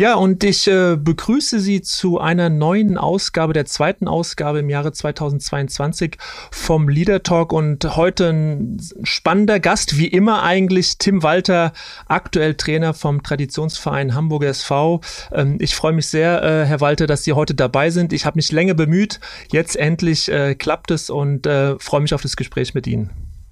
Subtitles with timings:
[0.00, 4.92] Ja, und ich äh, begrüße Sie zu einer neuen Ausgabe, der zweiten Ausgabe im Jahre
[4.92, 6.16] 2022
[6.50, 11.74] vom Leader Talk und heute ein spannender Gast, wie immer eigentlich Tim Walter,
[12.06, 15.02] aktuell Trainer vom Traditionsverein Hamburger SV.
[15.32, 18.14] Ähm, ich freue mich sehr, äh, Herr Walter, dass Sie heute dabei sind.
[18.14, 19.20] Ich habe mich länger bemüht,
[19.52, 23.10] jetzt endlich äh, klappt es und äh, freue mich auf das Gespräch mit Ihnen.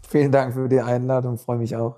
[0.09, 1.97] Vielen Dank für die Einladung, freue mich auch.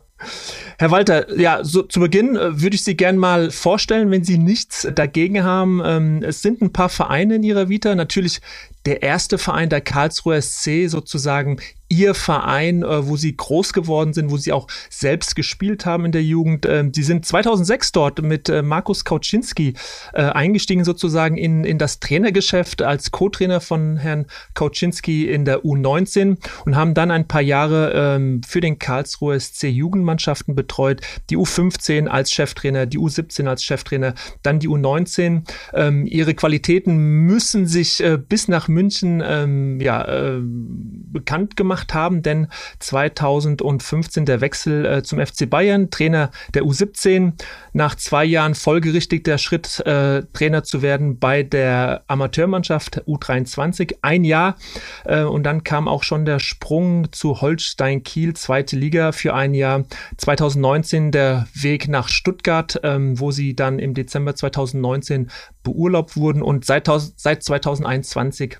[0.79, 4.39] Herr Walter, ja, so zu Beginn äh, würde ich Sie gerne mal vorstellen, wenn Sie
[4.39, 5.83] nichts dagegen haben.
[5.85, 7.95] Ähm, es sind ein paar Vereine in Ihrer Vita.
[7.95, 8.41] Natürlich
[8.87, 14.31] der erste Verein, der Karlsruher SC, sozusagen ihr Verein, äh, wo sie groß geworden sind,
[14.31, 16.65] wo sie auch selbst gespielt haben in der Jugend.
[16.67, 19.75] Ähm, sie sind 2006 dort mit äh, Markus Kauczynski
[20.15, 26.37] äh, eingestiegen sozusagen in, in das Trainergeschäft als Co-Trainer von Herrn Kauczynski in der U19
[26.65, 32.07] und haben dann ein paar Jahre ähm, für den Karlsruher SC Jugendmannschaften betreut, die U15
[32.07, 35.43] als Cheftrainer, die U17 als Cheftrainer, dann die U19.
[35.75, 42.23] Ähm, ihre Qualitäten müssen sich äh, bis nach München ähm, ja, äh, bekannt gemacht haben,
[42.23, 47.33] denn 2015 der Wechsel äh, zum FC Bayern, Trainer der U17,
[47.73, 54.25] nach zwei Jahren folgerichtig der Schritt, äh, Trainer zu werden bei der Amateurmannschaft U23, ein
[54.25, 54.57] Jahr
[55.05, 59.55] äh, und dann kam auch schon der Sprung zu Holstein Kiel, zweite Liga für ein
[59.55, 59.85] Jahr.
[60.17, 65.31] 2019 der Weg nach Stuttgart, ähm, wo sie dann im Dezember 2019
[65.63, 66.43] beurlaubt wurden.
[66.43, 68.59] Und seit, seit 2021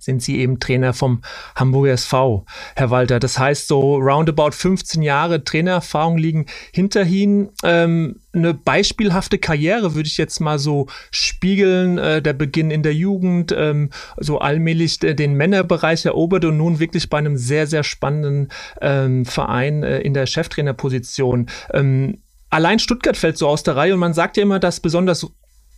[0.00, 1.22] sind Sie eben Trainer vom
[1.54, 2.44] Hamburger SV,
[2.76, 3.20] Herr Walter.
[3.20, 7.50] Das heißt, so roundabout 15 Jahre Trainererfahrung liegen hinter Ihnen.
[7.62, 11.98] Ähm, eine beispielhafte Karriere würde ich jetzt mal so spiegeln.
[11.98, 17.08] Äh, der Beginn in der Jugend, ähm, so allmählich den Männerbereich erobert und nun wirklich
[17.10, 18.48] bei einem sehr, sehr spannenden
[18.80, 21.46] ähm, Verein äh, in der Cheftrainerposition.
[21.72, 22.18] Ähm,
[22.50, 25.26] allein Stuttgart fällt so aus der Reihe und man sagt ja immer, dass besonders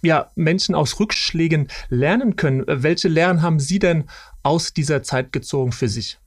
[0.03, 2.65] ja, Menschen aus Rückschlägen lernen können.
[2.67, 4.05] Welche Lehren haben Sie denn
[4.43, 6.19] aus dieser Zeit gezogen für sich?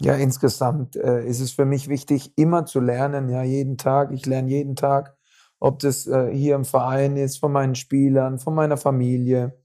[0.00, 4.10] Ja, insgesamt äh, ist es für mich wichtig, immer zu lernen, ja, jeden Tag.
[4.12, 5.16] Ich lerne jeden Tag,
[5.60, 9.56] ob das äh, hier im Verein ist, von meinen Spielern, von meiner Familie.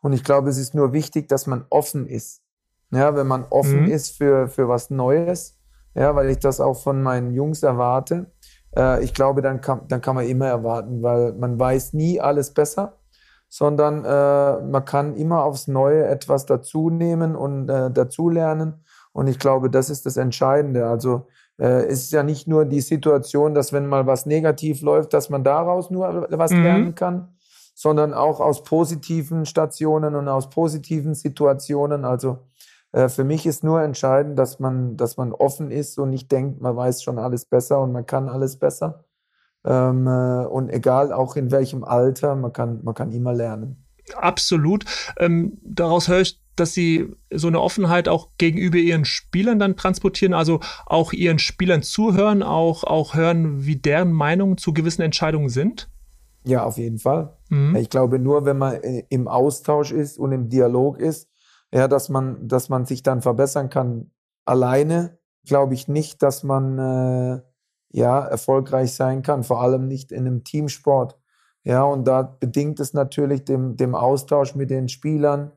[0.00, 2.42] Und ich glaube, es ist nur wichtig, dass man offen ist.
[2.90, 3.90] Ja, wenn man offen mhm.
[3.90, 5.58] ist für, für was Neues,
[5.94, 8.32] ja, weil ich das auch von meinen Jungs erwarte,
[8.76, 12.52] äh, ich glaube, dann kann, dann kann man immer erwarten, weil man weiß nie alles
[12.52, 12.98] besser,
[13.48, 18.84] sondern äh, man kann immer aufs Neue etwas dazunehmen und äh, dazulernen.
[19.12, 20.86] Und ich glaube, das ist das Entscheidende.
[20.86, 25.14] Also äh, es ist ja nicht nur die Situation, dass wenn mal was negativ läuft,
[25.14, 26.62] dass man daraus nur was mhm.
[26.62, 27.36] lernen kann,
[27.74, 32.04] sondern auch aus positiven Stationen und aus positiven Situationen.
[32.04, 32.38] Also
[33.08, 36.76] für mich ist nur entscheidend, dass man, dass man offen ist und nicht denkt, man
[36.76, 39.04] weiß schon alles besser und man kann alles besser.
[39.64, 43.84] Ähm, äh, und egal auch in welchem Alter, man kann, man kann immer lernen.
[44.16, 44.84] Absolut.
[45.18, 50.34] Ähm, daraus höre ich, dass sie so eine Offenheit auch gegenüber ihren Spielern dann transportieren,
[50.34, 55.90] also auch ihren Spielern zuhören, auch, auch hören, wie deren Meinungen zu gewissen Entscheidungen sind?
[56.44, 57.36] Ja, auf jeden Fall.
[57.48, 57.74] Mhm.
[57.76, 61.28] Ich glaube, nur wenn man äh, im Austausch ist und im Dialog ist,
[61.74, 64.12] ja, dass man, dass man sich dann verbessern kann.
[64.44, 67.40] Alleine glaube ich nicht, dass man äh,
[67.90, 71.18] ja erfolgreich sein kann, vor allem nicht in einem Teamsport.
[71.64, 75.50] Ja, und da bedingt es natürlich dem, dem Austausch mit den Spielern,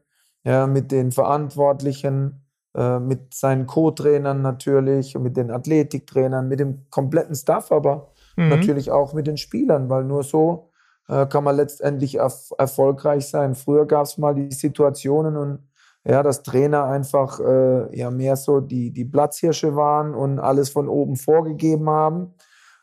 [0.43, 7.35] ja, mit den Verantwortlichen, äh, mit seinen Co-Trainern natürlich, mit den Athletiktrainern, mit dem kompletten
[7.35, 8.49] Staff, aber mhm.
[8.49, 10.71] natürlich auch mit den Spielern, weil nur so
[11.09, 13.53] äh, kann man letztendlich erf erfolgreich sein.
[13.53, 15.67] Früher gab es mal die Situationen und
[16.07, 20.87] ja, dass Trainer einfach äh, ja mehr so die, die Platzhirsche waren und alles von
[20.87, 22.33] oben vorgegeben haben.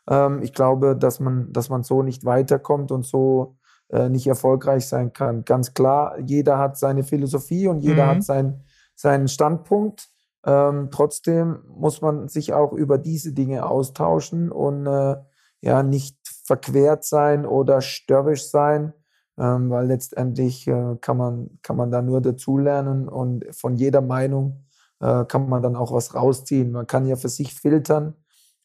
[0.07, 3.57] Ähm, ich glaube, dass man, dass man so nicht weiterkommt und so
[3.89, 5.43] äh, nicht erfolgreich sein kann.
[5.43, 8.09] Ganz klar, jeder hat seine Philosophie und jeder mhm.
[8.09, 8.63] hat sein,
[8.95, 10.07] seinen Standpunkt.
[10.45, 15.15] Ähm, trotzdem muss man sich auch über diese Dinge austauschen und äh,
[15.61, 18.93] ja nicht verquert sein oder störrisch sein
[19.37, 24.65] ähm, weil letztendlich äh, kann, man, kann man da nur dazulernen und von jeder Meinung
[24.99, 26.71] äh, kann man dann auch was rausziehen.
[26.71, 28.15] Man kann ja für sich filtern,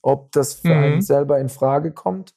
[0.02, 0.82] ob das für mhm.
[0.82, 2.34] einen selber in Frage kommt.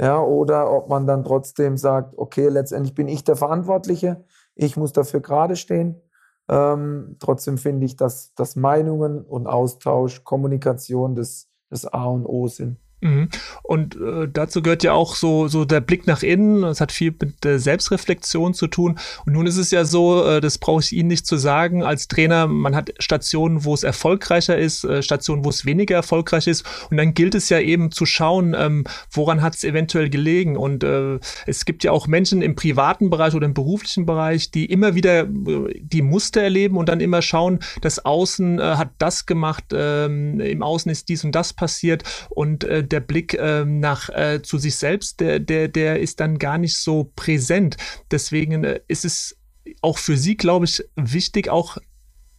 [0.00, 4.24] Ja, oder ob man dann trotzdem sagt, okay, letztendlich bin ich der Verantwortliche,
[4.56, 6.00] ich muss dafür gerade stehen.
[6.48, 12.48] Ähm, trotzdem finde ich, dass, dass Meinungen und Austausch, Kommunikation das, das A und O
[12.48, 12.78] sind.
[13.04, 13.28] Mhm.
[13.62, 16.62] Und äh, dazu gehört ja auch so, so der Blick nach innen.
[16.62, 18.98] Das hat viel mit der Selbstreflexion zu tun.
[19.26, 22.08] Und nun ist es ja so, äh, das brauche ich Ihnen nicht zu sagen, als
[22.08, 26.64] Trainer, man hat Stationen, wo es erfolgreicher ist, äh, Stationen, wo es weniger erfolgreich ist.
[26.90, 30.56] Und dann gilt es ja eben zu schauen, ähm, woran hat es eventuell gelegen.
[30.56, 34.64] Und äh, es gibt ja auch Menschen im privaten Bereich oder im beruflichen Bereich, die
[34.64, 39.26] immer wieder äh, die Muster erleben und dann immer schauen, das Außen äh, hat das
[39.26, 42.02] gemacht, ähm, im Außen ist dies und das passiert.
[42.30, 46.38] Und äh, der Blick ähm, nach äh, zu sich selbst, der, der, der ist dann
[46.38, 47.76] gar nicht so präsent.
[48.10, 49.36] Deswegen äh, ist es
[49.82, 51.78] auch für Sie, glaube ich, wichtig, auch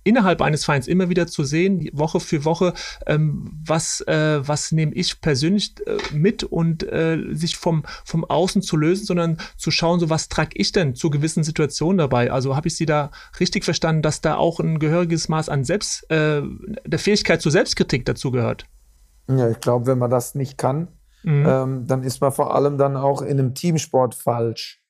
[0.05, 2.73] innerhalb eines Vereins immer wieder zu sehen, Woche für Woche,
[3.07, 8.61] ähm, was, äh, was nehme ich persönlich äh, mit und äh, sich vom, vom Außen
[8.61, 12.31] zu lösen, sondern zu schauen, so was trage ich denn zu gewissen Situationen dabei.
[12.31, 16.09] Also habe ich Sie da richtig verstanden, dass da auch ein gehöriges Maß an Selbst,
[16.11, 16.43] äh,
[16.85, 18.67] der Fähigkeit zur Selbstkritik dazu gehört?
[19.27, 20.87] Ja, ich glaube, wenn man das nicht kann,
[21.23, 21.45] mhm.
[21.47, 24.81] ähm, dann ist man vor allem dann auch in einem Teamsport falsch.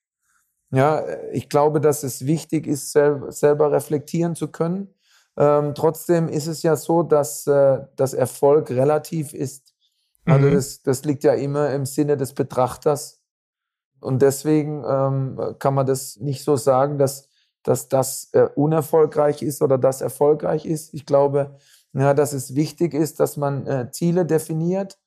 [0.71, 4.93] Ja, ich glaube, dass es wichtig ist, sel selber reflektieren zu können.
[5.37, 9.73] Ähm, trotzdem ist es ja so, dass äh, das Erfolg relativ ist.
[10.25, 10.53] Also mhm.
[10.53, 13.21] das, das liegt ja immer im Sinne des Betrachters.
[13.99, 17.29] Und deswegen ähm, kann man das nicht so sagen, dass,
[17.63, 20.93] dass das äh, unerfolgreich ist oder das erfolgreich ist.
[20.93, 21.57] Ich glaube,
[21.95, 24.99] ja, dass es wichtig ist, dass man äh, Ziele definiert,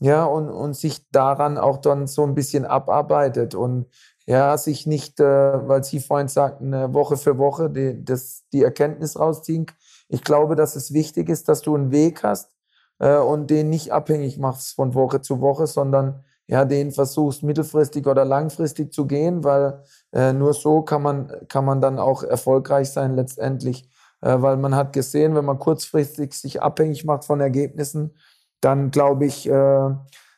[0.00, 3.86] ja, und, und sich daran auch dann so ein bisschen abarbeitet und
[4.26, 5.24] ja, sich nicht, äh,
[5.68, 9.66] weil Sie vorhin sagten, äh, Woche für Woche die, das, die Erkenntnis rausziehen.
[10.08, 12.50] Ich glaube, dass es wichtig ist, dass du einen Weg hast
[12.98, 18.06] äh, und den nicht abhängig machst von Woche zu Woche, sondern ja, den versuchst mittelfristig
[18.06, 19.82] oder langfristig zu gehen, weil
[20.12, 23.88] äh, nur so kann man, kann man dann auch erfolgreich sein letztendlich.
[24.24, 28.16] Äh, weil man hat gesehen, wenn man kurzfristig sich abhängig macht von Ergebnissen,
[28.60, 29.90] dann glaube ich, äh,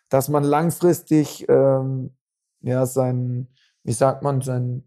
[0.09, 2.11] dass man langfristig ähm,
[2.63, 3.47] ja sein,
[3.85, 4.83] wie sagt man, sein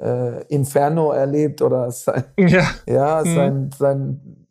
[0.00, 3.34] äh, Inferno erlebt oder sein, ja, ja mhm.
[3.34, 4.46] sein, sein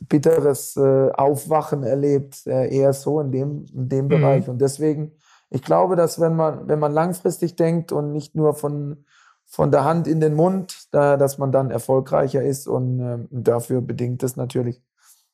[0.00, 4.08] bitteres Aufwachen erlebt, eher so in dem, in dem mhm.
[4.08, 4.48] Bereich.
[4.48, 5.12] Und deswegen,
[5.50, 9.04] ich glaube, dass wenn man, wenn man langfristig denkt und nicht nur von
[9.50, 13.80] von der Hand in den Mund, da, dass man dann erfolgreicher ist und äh, dafür
[13.80, 14.80] bedingt es natürlich,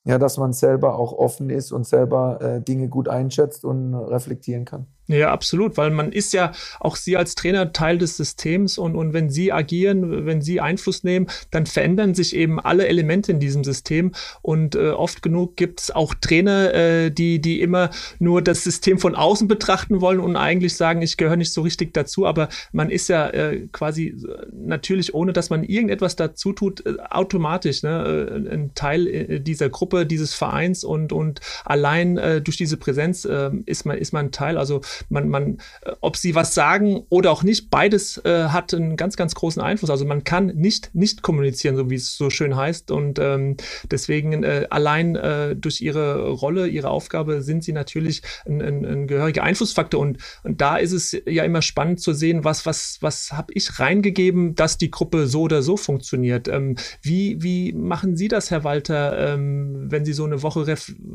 [0.04, 4.64] ja, dass man selber auch offen ist und selber äh, Dinge gut einschätzt und reflektieren
[4.64, 4.86] kann.
[5.08, 6.50] Ja, absolut, weil man ist ja
[6.80, 11.04] auch Sie als Trainer Teil des Systems und, und wenn Sie agieren, wenn Sie Einfluss
[11.04, 14.12] nehmen, dann verändern sich eben alle Elemente in diesem System
[14.42, 18.98] und äh, oft genug gibt es auch Trainer, äh, die, die immer nur das System
[18.98, 22.90] von außen betrachten wollen und eigentlich sagen, ich gehöre nicht so richtig dazu, aber man
[22.90, 28.48] ist ja äh, quasi äh, natürlich, ohne dass man irgendetwas dazu tut, äh, automatisch ne,
[28.48, 33.26] äh, ein Teil dieser Gruppe, dieses Vereins und, und allein durch diese Präsenz
[33.66, 37.42] ist, man, ist man Teil, also man, man, äh, ob sie was sagen oder auch
[37.42, 39.90] nicht, beides äh, hat einen ganz, ganz großen Einfluss.
[39.90, 42.90] Also man kann nicht nicht kommunizieren, so wie es so schön heißt.
[42.90, 43.56] Und ähm,
[43.90, 49.06] deswegen äh, allein äh, durch ihre Rolle, ihre Aufgabe sind sie natürlich ein, ein, ein
[49.06, 50.00] gehöriger Einflussfaktor.
[50.00, 53.78] Und, und da ist es ja immer spannend zu sehen, was, was, was habe ich
[53.78, 56.48] reingegeben, dass die Gruppe so oder so funktioniert.
[56.48, 60.66] Ähm, wie, wie machen Sie das, Herr Walter, ähm, wenn Sie so eine Woche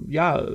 [0.07, 0.45] ja,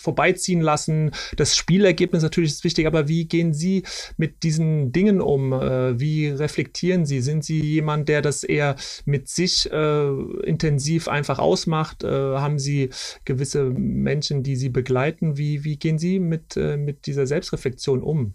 [0.00, 1.12] vorbeiziehen lassen?
[1.36, 3.84] Das Spielergebnis Ergebnis natürlich ist wichtig, aber wie gehen Sie
[4.16, 5.52] mit diesen Dingen um?
[5.52, 7.20] Äh, wie reflektieren Sie?
[7.20, 10.08] Sind Sie jemand, der das eher mit sich äh,
[10.44, 12.02] intensiv einfach ausmacht?
[12.02, 12.90] Äh, haben Sie
[13.24, 15.36] gewisse Menschen, die Sie begleiten?
[15.36, 18.34] Wie, wie gehen Sie mit, äh, mit dieser Selbstreflexion um?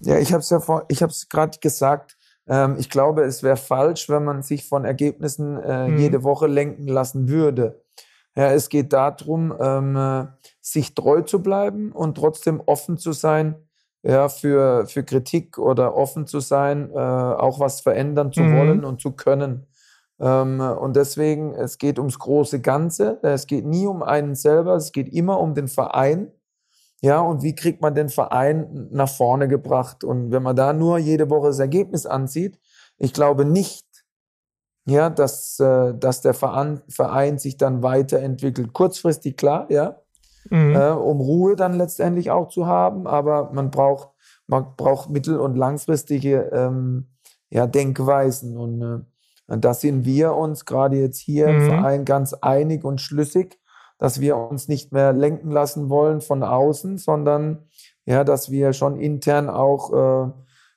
[0.00, 2.16] Ja, ich habe es ja vor, ich habe es gerade gesagt.
[2.46, 5.98] Ähm, ich glaube, es wäre falsch, wenn man sich von Ergebnissen äh, mhm.
[5.98, 7.82] jede Woche lenken lassen würde.
[8.36, 10.26] Ja, es geht darum, ähm, äh,
[10.60, 13.56] sich treu zu bleiben und trotzdem offen zu sein
[14.04, 18.56] ja, für, für Kritik oder offen zu sein, äh, auch was verändern zu mhm.
[18.56, 19.66] wollen und zu können.
[20.20, 23.18] Ähm, und deswegen, es geht ums große Ganze.
[23.22, 26.30] Es geht nie um einen selber, es geht immer um den Verein.
[27.00, 30.04] Ja, und wie kriegt man den Verein nach vorne gebracht?
[30.04, 32.58] Und wenn man da nur jede Woche das Ergebnis ansieht,
[32.98, 33.86] ich glaube nicht,
[34.86, 38.72] ja, dass, äh, dass der Verein, Verein sich dann weiterentwickelt.
[38.72, 40.00] Kurzfristig klar, ja,
[40.50, 40.76] mhm.
[40.76, 44.10] äh, um Ruhe dann letztendlich auch zu haben, aber man braucht,
[44.46, 47.08] man braucht mittel- und langfristige ähm,
[47.50, 48.98] ja, Denkweisen und äh,
[49.46, 51.54] da sind wir uns gerade jetzt hier mhm.
[51.54, 53.58] im Verein ganz einig und schlüssig,
[53.98, 57.66] dass wir uns nicht mehr lenken lassen wollen von außen, sondern
[58.06, 59.92] ja, dass wir schon intern auch
[60.26, 60.30] äh,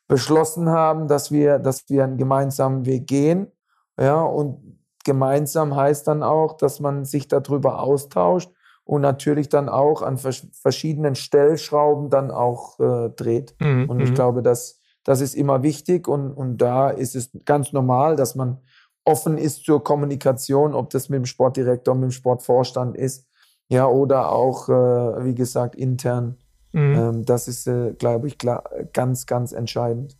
[0.07, 3.51] beschlossen haben, dass wir, dass wir einen gemeinsamen Weg gehen.
[3.99, 8.51] Ja, und gemeinsam heißt dann auch, dass man sich darüber austauscht
[8.83, 13.55] und natürlich dann auch an verschiedenen Stellschrauben dann auch äh, dreht.
[13.59, 13.89] Mhm.
[13.89, 14.15] Und ich mhm.
[14.15, 18.59] glaube, dass das ist immer wichtig und, und da ist es ganz normal, dass man
[19.05, 23.25] offen ist zur Kommunikation, ob das mit dem Sportdirektor, mit dem Sportvorstand ist,
[23.69, 26.35] ja, oder auch, äh, wie gesagt, intern.
[26.73, 26.95] Mhm.
[26.95, 30.17] Ähm, das ist, äh, glaube ich, klar, ganz, ganz entscheidend.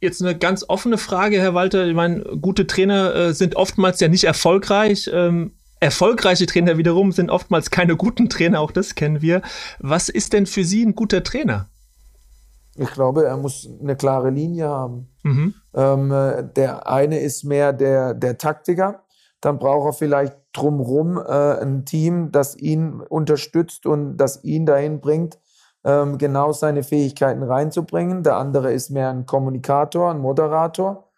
[0.00, 1.86] Jetzt eine ganz offene Frage, Herr Walter.
[1.86, 5.10] Ich meine, gute Trainer äh, sind oftmals ja nicht erfolgreich.
[5.12, 9.42] Ähm, erfolgreiche Trainer wiederum sind oftmals keine guten Trainer, auch das kennen wir.
[9.78, 11.68] Was ist denn für Sie ein guter Trainer?
[12.78, 15.08] Ich glaube, er muss eine klare Linie haben.
[15.22, 15.54] Mhm.
[15.74, 19.04] Ähm, äh, der eine ist mehr der, der Taktiker.
[19.40, 25.00] Dann braucht er vielleicht drumherum äh, ein Team, das ihn unterstützt und das ihn dahin
[25.00, 25.38] bringt,
[25.86, 28.24] ähm, genau seine Fähigkeiten reinzubringen.
[28.24, 31.08] Der andere ist mehr ein Kommunikator, ein Moderator.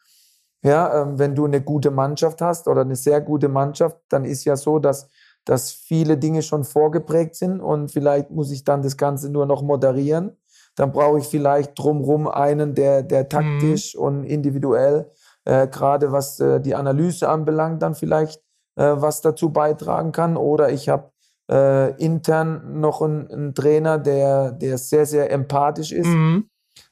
[0.63, 4.45] Ja, ähm, wenn du eine gute Mannschaft hast oder eine sehr gute Mannschaft, dann ist
[4.45, 5.09] ja so, dass,
[5.45, 9.63] dass viele Dinge schon vorgeprägt sind und vielleicht muss ich dann das Ganze nur noch
[9.63, 10.37] moderieren.
[10.77, 13.29] Dann brauche ich vielleicht drumherum einen, der, der mhm.
[13.31, 14.01] taktisch mhm.
[14.03, 15.11] und individuell,
[15.45, 18.43] äh, gerade was äh, die Analyse anbelangt, dann vielleicht
[18.77, 20.37] äh, was dazu beitragen kann.
[20.37, 21.11] Oder ich habe
[21.51, 26.49] äh, intern noch einen, einen, Trainer, der, der sehr, sehr empathisch ist, mhm.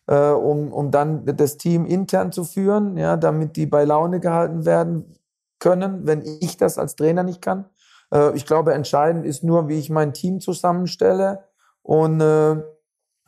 [0.07, 4.65] äh, um, um dann das Team intern zu führen, ja, damit die bei Laune gehalten
[4.65, 5.17] werden
[5.59, 7.67] können, wenn ich das als Trainer nicht kann.
[8.13, 11.45] Äh, ich glaube, entscheidend ist nur, wie ich mein Team zusammenstelle
[11.83, 12.63] und äh,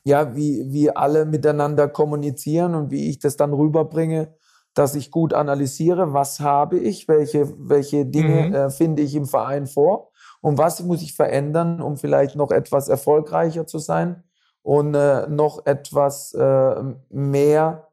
[0.04, 4.35] ja, wie, wie alle miteinander kommunizieren und wie ich das dann rüberbringe
[4.78, 8.54] dass ich gut analysiere, was habe ich, welche, welche Dinge mhm.
[8.54, 10.08] äh, finde ich im Verein vor
[10.40, 14.23] und was muss ich verändern, um vielleicht noch etwas erfolgreicher zu sein
[14.62, 17.88] und äh, noch etwas äh, mehr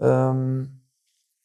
[0.00, 0.80] ähm,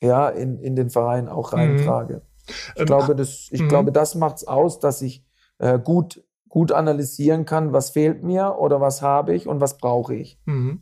[0.02, 1.60] ja, in, in den Verein auch mhm.
[1.60, 2.22] reintrage.
[2.48, 3.70] Ich, ähm, glaube, das, ich mhm.
[3.70, 5.26] glaube, das macht es aus, dass ich
[5.58, 10.16] äh, gut, gut analysieren kann, was fehlt mir oder was habe ich und was brauche
[10.16, 10.40] ich.
[10.46, 10.82] Mhm.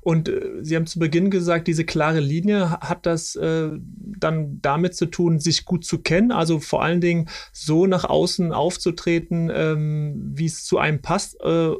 [0.00, 3.70] Und äh, Sie haben zu Beginn gesagt, diese klare Linie hat das äh,
[4.18, 8.52] dann damit zu tun, sich gut zu kennen, also vor allen Dingen so nach außen
[8.52, 11.40] aufzutreten, ähm, wie es zu einem passt.
[11.42, 11.70] Äh,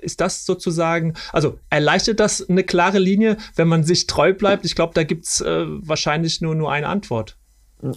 [0.00, 4.64] ist das sozusagen, also erleichtert das eine klare Linie, wenn man sich treu bleibt?
[4.64, 7.38] Ich glaube, da gibt es äh, wahrscheinlich nur, nur eine Antwort.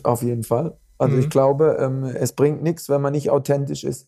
[0.03, 0.77] Auf jeden Fall.
[0.97, 1.21] Also mhm.
[1.21, 4.07] ich glaube, ähm, es bringt nichts, wenn man nicht authentisch ist.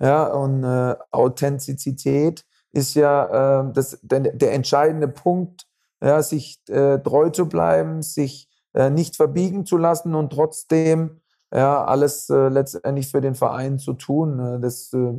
[0.00, 5.66] Ja, und äh, Authentizität ist ja äh, das, der, der, entscheidende Punkt,
[6.02, 11.20] ja, sich äh, treu zu bleiben, sich äh, nicht verbiegen zu lassen und trotzdem
[11.52, 14.36] ja, alles äh, letztendlich für den Verein zu tun.
[14.36, 14.58] Ne?
[14.60, 15.14] Das, äh,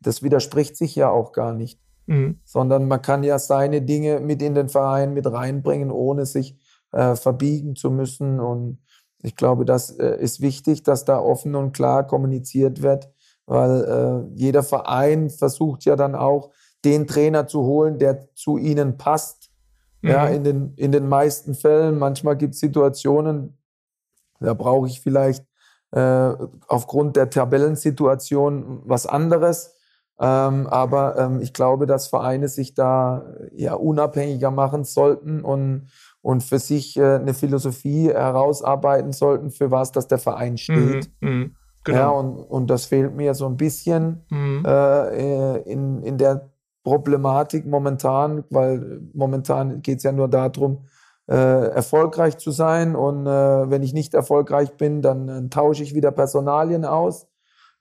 [0.00, 1.80] das widerspricht sich ja auch gar nicht.
[2.06, 2.40] Mhm.
[2.44, 6.56] Sondern man kann ja seine Dinge mit in den Verein mit reinbringen, ohne sich
[6.92, 8.40] äh, verbiegen zu müssen.
[8.40, 8.78] Und
[9.22, 13.08] ich glaube, das ist wichtig, dass da offen und klar kommuniziert wird,
[13.46, 16.50] weil jeder Verein versucht ja dann auch,
[16.84, 19.50] den Trainer zu holen, der zu ihnen passt.
[20.02, 20.10] Mhm.
[20.10, 21.98] Ja, in den, in den meisten Fällen.
[21.98, 23.56] Manchmal gibt es Situationen,
[24.40, 25.44] da brauche ich vielleicht
[25.92, 26.32] äh,
[26.68, 29.76] aufgrund der Tabellensituation was anderes.
[30.20, 33.24] Ähm, aber ähm, ich glaube, dass Vereine sich da
[33.54, 35.88] ja unabhängiger machen sollten und,
[36.20, 41.10] und für sich äh, eine Philosophie herausarbeiten sollten, für was dass der Verein steht.
[41.20, 41.50] Mhm, mh,
[41.84, 41.98] genau.
[41.98, 44.64] Ja, und, und das fehlt mir so ein bisschen mhm.
[44.64, 46.51] äh, in, in der
[46.84, 50.86] Problematik momentan, weil momentan geht es ja nur darum,
[51.28, 52.96] äh, erfolgreich zu sein.
[52.96, 57.28] Und äh, wenn ich nicht erfolgreich bin, dann äh, tausche ich wieder Personalien aus.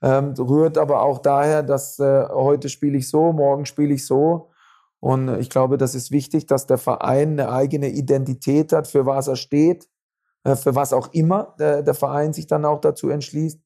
[0.03, 4.49] Ähm, rührt aber auch daher, dass äh, heute spiele ich so, morgen spiele ich so.
[4.99, 9.27] Und ich glaube, das ist wichtig, dass der Verein eine eigene Identität hat, für was
[9.27, 9.87] er steht,
[10.43, 13.59] äh, für was auch immer der, der Verein sich dann auch dazu entschließt.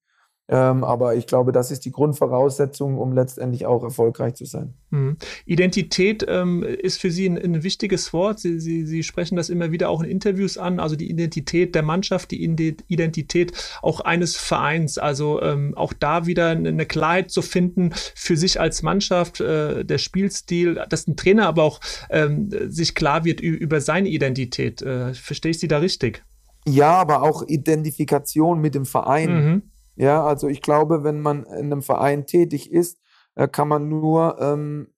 [0.48, 4.76] Ähm, aber ich glaube, das ist die Grundvoraussetzung, um letztendlich auch erfolgreich zu sein.
[4.92, 5.18] Mhm.
[5.46, 8.40] Identität ähm, ist für Sie ein, ein wichtiges Wort.
[8.40, 10.80] Sie, Sie, Sie, sprechen das immer wieder auch in Interviews an.
[10.80, 15.00] Also die Identität der Mannschaft, die Identität auch eines Vereins.
[15.00, 19.98] Also ähm, auch da wieder eine Klarheit zu finden für sich als Mannschaft, äh, der
[19.98, 21.80] Spielstil, dass ein Trainer aber auch
[22.12, 24.84] ähm, sich klar wird über seine Identität.
[24.84, 26.24] Äh, verstehe ich Sie da richtig?
[26.68, 29.34] Ja, aber auch Identifikation mit dem Verein.
[29.34, 29.62] Mhm
[29.96, 33.00] ja, also ich glaube, wenn man in einem Verein tätig ist,
[33.36, 34.94] äh, kann man nur, ähm,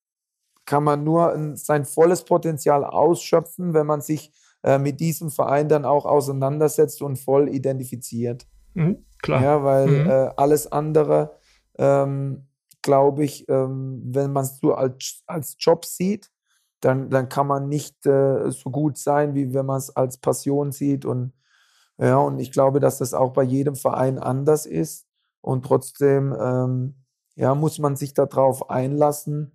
[0.66, 4.32] kann man nur sein volles Potenzial ausschöpfen, wenn man sich
[4.64, 8.48] äh, mit diesem Verein dann auch auseinandersetzt und voll identifiziert.
[8.74, 9.42] Mhm, klar.
[9.42, 10.10] Ja, weil mhm.
[10.10, 11.38] äh, alles andere
[11.78, 12.48] ähm,
[12.82, 16.32] glaube ich, ähm, wenn man es so als, als Job sieht,
[16.80, 20.72] dann, dann kann man nicht äh, so gut sein, wie wenn man es als Passion
[20.72, 21.06] sieht.
[21.06, 21.34] Und
[22.00, 25.08] ja, und ich glaube, dass das auch bei jedem Verein anders ist.
[25.42, 26.96] Und trotzdem ähm,
[27.36, 29.54] ja, muss man sich darauf einlassen,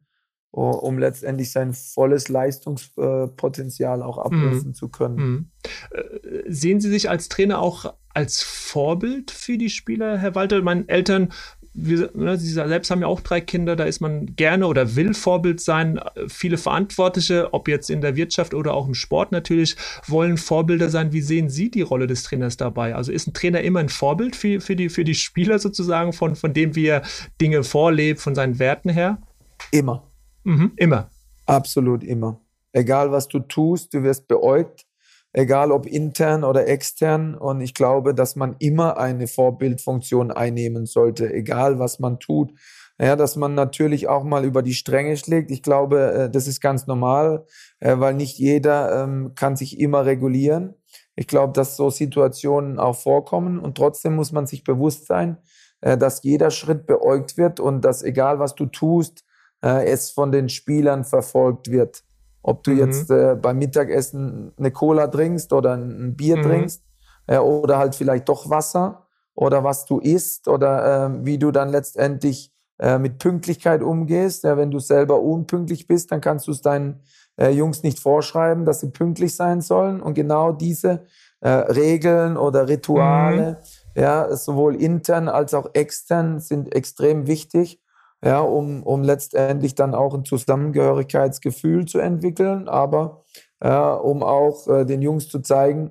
[0.51, 4.75] um letztendlich sein volles Leistungspotenzial auch abrufen mhm.
[4.75, 5.17] zu können.
[5.17, 5.51] Mhm.
[5.91, 10.61] Äh, sehen Sie sich als Trainer auch als Vorbild für die Spieler, Herr Walter?
[10.63, 11.33] Meine Eltern
[11.75, 15.15] wir, ne, Sie selbst haben ja auch drei Kinder, da ist man gerne oder will
[15.15, 16.01] Vorbild sein.
[16.29, 19.77] Viele Verantwortliche, ob jetzt in der Wirtschaft oder auch im Sport natürlich,
[20.07, 21.13] wollen Vorbilder sein.
[21.13, 22.95] Wie sehen Sie die Rolle des Trainers dabei?
[22.95, 26.37] Also ist ein Trainer immer ein Vorbild für, für, die, für die Spieler sozusagen, von,
[26.37, 27.03] von dem wir
[27.41, 29.23] Dinge vorlebt, von seinen Werten her?
[29.71, 30.11] Immer.
[30.45, 31.11] Mhm, immer.
[31.47, 32.39] Absolut immer.
[32.73, 34.85] Egal was du tust, du wirst beäugt
[35.33, 37.35] egal ob intern oder extern.
[37.35, 42.53] Und ich glaube, dass man immer eine Vorbildfunktion einnehmen sollte, egal was man tut.
[43.01, 45.51] Ja, dass man natürlich auch mal über die Stränge schlägt.
[45.51, 47.47] Ich glaube, äh, das ist ganz normal,
[47.81, 50.75] äh, weil nicht jeder ähm, kann sich immer regulieren.
[51.17, 55.39] Ich glaube, dass so Situationen auch vorkommen und trotzdem muss man sich bewusst sein,
[55.81, 59.25] äh, dass jeder Schritt beäugt wird und dass egal was du tust,
[59.65, 62.03] es von den Spielern verfolgt wird.
[62.43, 62.79] Ob du mhm.
[62.79, 66.43] jetzt äh, beim Mittagessen eine Cola trinkst oder ein Bier mhm.
[66.43, 66.83] trinkst
[67.27, 71.71] äh, oder halt vielleicht doch Wasser oder was du isst oder äh, wie du dann
[71.71, 74.45] letztendlich äh, mit Pünktlichkeit umgehst.
[74.45, 77.01] Ja, wenn du selber unpünktlich bist, dann kannst du es deinen
[77.37, 80.01] äh, Jungs nicht vorschreiben, dass sie pünktlich sein sollen.
[80.01, 81.05] Und genau diese
[81.41, 83.61] äh, Regeln oder Rituale,
[83.95, 84.03] mhm.
[84.03, 87.82] ja, sowohl intern als auch extern sind extrem wichtig
[88.25, 93.25] ja, um, um letztendlich dann auch ein Zusammengehörigkeitsgefühl zu entwickeln, aber
[93.61, 95.91] äh, um auch äh, den Jungs zu zeigen,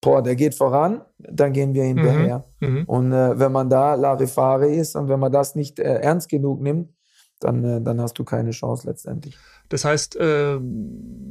[0.00, 2.44] boah, der geht voran, dann gehen wir hinterher.
[2.60, 2.68] Mhm.
[2.68, 2.84] Mhm.
[2.84, 6.60] Und äh, wenn man da Larifare ist und wenn man das nicht äh, ernst genug
[6.60, 6.90] nimmt,
[7.40, 9.36] dann, äh, dann hast du keine Chance letztendlich.
[9.74, 10.60] Das heißt, äh,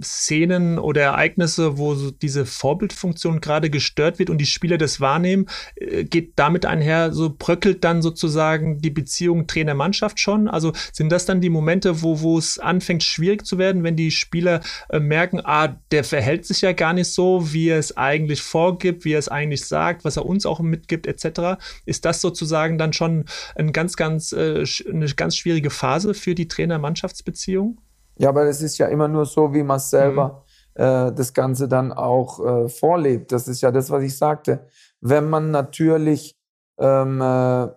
[0.03, 5.45] Szenen oder Ereignisse, wo so diese Vorbildfunktion gerade gestört wird und die Spieler das wahrnehmen,
[5.77, 10.49] äh, geht damit einher, so bröckelt dann sozusagen die Beziehung Trainer-Mannschaft schon?
[10.49, 14.59] Also sind das dann die Momente, wo, es anfängt schwierig zu werden, wenn die Spieler
[14.89, 19.05] äh, merken, ah, der verhält sich ja gar nicht so, wie er es eigentlich vorgibt,
[19.05, 21.63] wie er es eigentlich sagt, was er uns auch mitgibt, etc.
[21.85, 23.23] Ist das sozusagen dann schon
[23.55, 27.79] ein ganz, ganz, äh, eine ganz schwierige Phase für die Trainer-Mannschaftsbeziehung?
[28.17, 30.43] Ja, aber es ist ja immer nur so, wie man selber
[30.75, 30.83] mhm.
[30.83, 33.31] äh, das Ganze dann auch äh, vorlebt.
[33.31, 34.67] Das ist ja das, was ich sagte.
[35.01, 36.37] Wenn man natürlich
[36.79, 37.67] ähm, äh,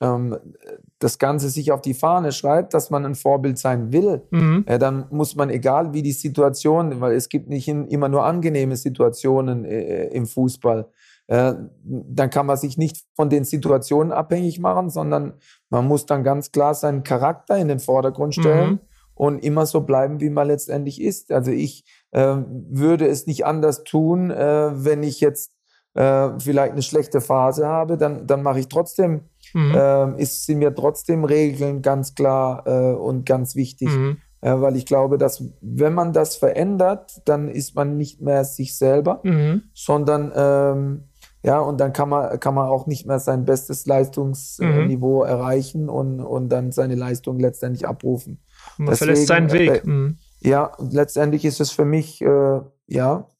[0.00, 0.38] ähm,
[0.98, 4.64] das Ganze sich auf die Fahne schreibt, dass man ein Vorbild sein will, mhm.
[4.66, 8.76] äh, dann muss man, egal wie die Situation, weil es gibt nicht immer nur angenehme
[8.76, 10.88] Situationen äh, im Fußball,
[11.26, 15.34] äh, dann kann man sich nicht von den Situationen abhängig machen, sondern
[15.68, 18.70] man muss dann ganz klar seinen Charakter in den Vordergrund stellen.
[18.70, 18.80] Mhm
[19.20, 21.30] und immer so bleiben, wie man letztendlich ist.
[21.30, 22.36] Also ich äh,
[22.70, 25.52] würde es nicht anders tun, äh, wenn ich jetzt
[25.92, 29.74] äh, vielleicht eine schlechte Phase habe, dann, dann mache ich trotzdem, mhm.
[29.74, 33.90] äh, ist, sind mir trotzdem Regeln ganz klar äh, und ganz wichtig.
[33.90, 34.16] Mhm.
[34.40, 38.78] Äh, weil ich glaube, dass wenn man das verändert, dann ist man nicht mehr sich
[38.78, 39.64] selber, mhm.
[39.74, 41.04] sondern ähm,
[41.42, 45.28] ja, und dann kann man, kann man auch nicht mehr sein bestes Leistungsniveau mhm.
[45.28, 48.40] erreichen und, und dann seine Leistung letztendlich abrufen.
[48.78, 49.84] Man Deswegen, verlässt seinen Weg.
[49.84, 50.18] Äh, mhm.
[50.40, 53.30] Ja, letztendlich ist es für mich äh, ja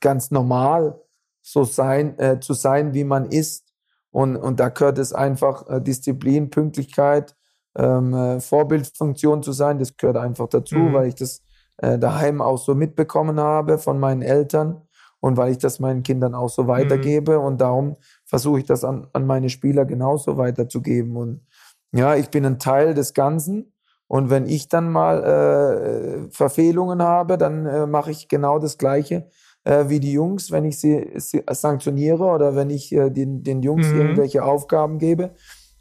[0.00, 1.00] ganz normal,
[1.42, 3.72] so sein, äh, zu sein, wie man ist.
[4.10, 7.36] Und, und da gehört es einfach äh, Disziplin, Pünktlichkeit,
[7.76, 9.78] ähm, äh, Vorbildfunktion zu sein.
[9.78, 10.92] Das gehört einfach dazu, mhm.
[10.92, 11.42] weil ich das
[11.78, 14.82] äh, daheim auch so mitbekommen habe von meinen Eltern
[15.20, 17.38] und weil ich das meinen Kindern auch so weitergebe.
[17.38, 17.44] Mhm.
[17.44, 21.16] Und darum versuche ich das an, an meine Spieler genauso weiterzugeben.
[21.16, 21.46] Und
[21.92, 23.72] ja, ich bin ein Teil des Ganzen.
[24.08, 29.28] Und wenn ich dann mal äh, Verfehlungen habe, dann äh, mache ich genau das Gleiche
[29.68, 33.62] äh, wie die Jungs, wenn ich sie, sie sanktioniere oder wenn ich äh, den, den
[33.62, 34.00] Jungs mhm.
[34.00, 35.34] irgendwelche Aufgaben gebe,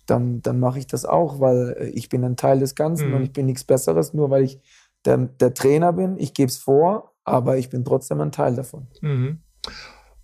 [0.05, 3.15] dann, dann mache ich das auch, weil äh, ich bin ein Teil des Ganzen mhm.
[3.15, 4.59] und ich bin nichts Besseres, nur weil ich
[5.05, 6.17] der, der Trainer bin.
[6.17, 8.87] Ich gebe es vor, aber ich bin trotzdem ein Teil davon.
[9.01, 9.39] Mhm.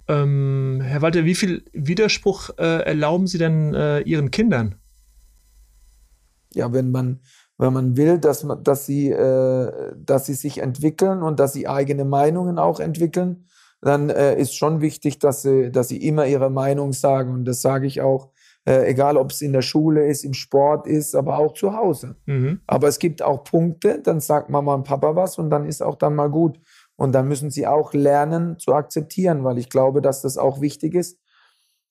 [0.09, 3.73] Ähm, Herr Walter, wie viel Widerspruch äh, erlauben Sie denn
[4.05, 4.75] Ihren Kindern?
[6.53, 7.21] Ja, wenn man
[7.63, 11.67] wenn man will, dass, man, dass, sie, äh, dass sie sich entwickeln und dass sie
[11.67, 13.45] eigene Meinungen auch entwickeln,
[13.82, 17.34] dann äh, ist schon wichtig, dass sie, dass sie immer ihre Meinung sagen.
[17.34, 18.32] Und das sage ich auch,
[18.65, 22.17] äh, egal ob es in der Schule ist, im Sport ist, aber auch zu Hause.
[22.26, 22.60] Mhm.
[22.67, 25.95] Aber es gibt auch Punkte, dann sagt Mama und Papa was und dann ist auch
[25.95, 26.60] dann mal gut.
[26.97, 30.95] Und dann müssen sie auch lernen zu akzeptieren, weil ich glaube, dass das auch wichtig
[30.95, 31.17] ist,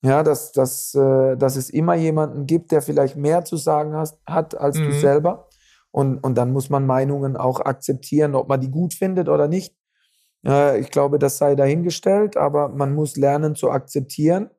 [0.05, 4.19] Ja, dass, dass, äh, dass es immer jemanden gibt, der vielleicht mehr zu sagen hast,
[4.27, 4.87] hat als mhm.
[4.87, 5.49] du selber.
[5.93, 9.77] Und, und dann muss man Meinungen auch akzeptieren, ob man die gut findet oder nicht.
[10.47, 14.51] Äh, ich glaube, das sei dahingestellt, aber man muss lernen zu akzeptieren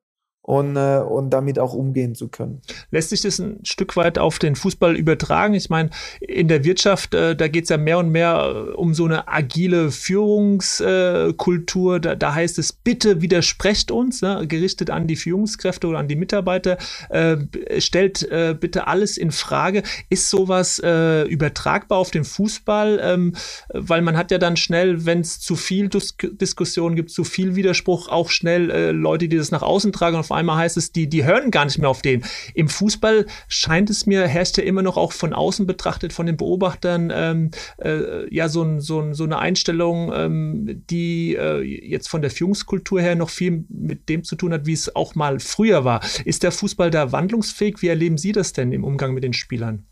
[0.43, 2.61] und, äh, und damit auch umgehen zu können.
[2.91, 5.53] Lässt sich das ein Stück weit auf den Fußball übertragen?
[5.53, 8.93] Ich meine, in der Wirtschaft, äh, da geht es ja mehr und mehr äh, um
[8.93, 12.01] so eine agile Führungskultur.
[12.01, 16.17] Da, da heißt es, bitte widersprecht uns, ne, gerichtet an die Führungskräfte oder an die
[16.17, 16.77] Mitarbeiter,
[17.09, 17.37] äh,
[17.79, 19.83] stellt äh, bitte alles in Frage.
[20.09, 22.99] Ist sowas äh, übertragbar auf den Fußball?
[23.01, 23.33] Ähm,
[23.69, 27.55] weil man hat ja dann schnell, wenn es zu viel Dis Diskussion gibt, zu viel
[27.55, 31.07] Widerspruch, auch schnell Leute, die das nach außen tragen und auf einmal heißt es, die,
[31.07, 32.23] die hören gar nicht mehr auf den.
[32.53, 36.37] Im Fußball scheint es mir, herrscht ja immer noch auch von außen betrachtet, von den
[36.37, 42.09] Beobachtern, ähm, äh, ja, so, ein, so, ein, so eine Einstellung, ähm, die äh, jetzt
[42.09, 45.39] von der Führungskultur her noch viel mit dem zu tun hat, wie es auch mal
[45.39, 46.01] früher war.
[46.25, 47.81] Ist der Fußball da wandlungsfähig?
[47.81, 49.85] Wie erleben Sie das denn im Umgang mit den Spielern?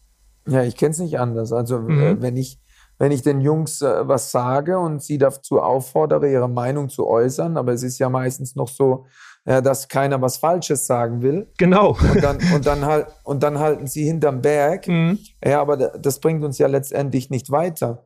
[0.47, 1.53] Ja, ich kenne es nicht anders.
[1.53, 1.99] Also, mhm.
[1.99, 2.59] äh, wenn ich
[3.01, 7.57] wenn ich den Jungs äh, was sage und sie dazu auffordere, ihre Meinung zu äußern,
[7.57, 9.07] aber es ist ja meistens noch so,
[9.43, 11.47] dass keiner was Falsches sagen will.
[11.57, 11.97] Genau.
[11.99, 14.87] Und dann, und dann, halt, und dann halten sie hinterm Berg.
[14.87, 15.17] Mhm.
[15.43, 18.05] Ja, aber das bringt uns ja letztendlich nicht weiter.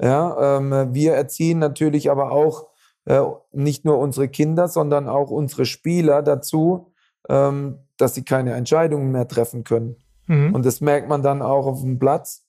[0.00, 2.68] Ja, ähm, wir erziehen natürlich aber auch
[3.04, 3.20] äh,
[3.52, 6.92] nicht nur unsere Kinder, sondern auch unsere Spieler dazu,
[7.28, 9.96] ähm, dass sie keine Entscheidungen mehr treffen können.
[10.26, 10.54] Mhm.
[10.54, 12.43] Und das merkt man dann auch auf dem Platz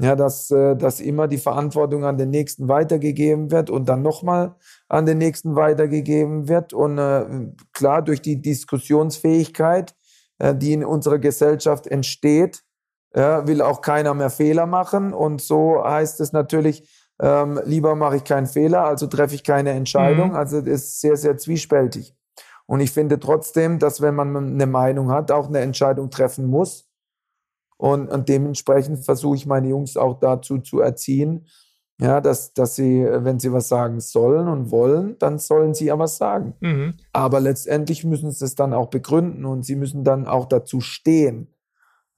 [0.00, 4.54] ja, dass, äh, dass immer die Verantwortung an den Nächsten weitergegeben wird und dann nochmal
[4.88, 6.72] an den Nächsten weitergegeben wird.
[6.72, 7.26] Und äh,
[7.72, 9.94] klar, durch die Diskussionsfähigkeit,
[10.38, 12.62] äh, die in unserer Gesellschaft entsteht,
[13.12, 15.12] äh, will auch keiner mehr Fehler machen.
[15.12, 16.88] Und so heißt es natürlich,
[17.20, 20.30] ähm, lieber mache ich keinen Fehler, also treffe ich keine Entscheidung.
[20.30, 20.36] Mhm.
[20.36, 22.14] Also das ist sehr, sehr zwiespältig.
[22.66, 26.89] Und ich finde trotzdem, dass wenn man eine Meinung hat, auch eine Entscheidung treffen muss.
[27.80, 31.46] Und, und dementsprechend versuche ich meine Jungs auch dazu zu erziehen,
[31.98, 35.98] ja, dass, dass sie, wenn sie was sagen sollen und wollen, dann sollen sie ja
[35.98, 36.52] was sagen.
[36.60, 36.94] Mhm.
[37.14, 41.54] Aber letztendlich müssen sie es dann auch begründen und sie müssen dann auch dazu stehen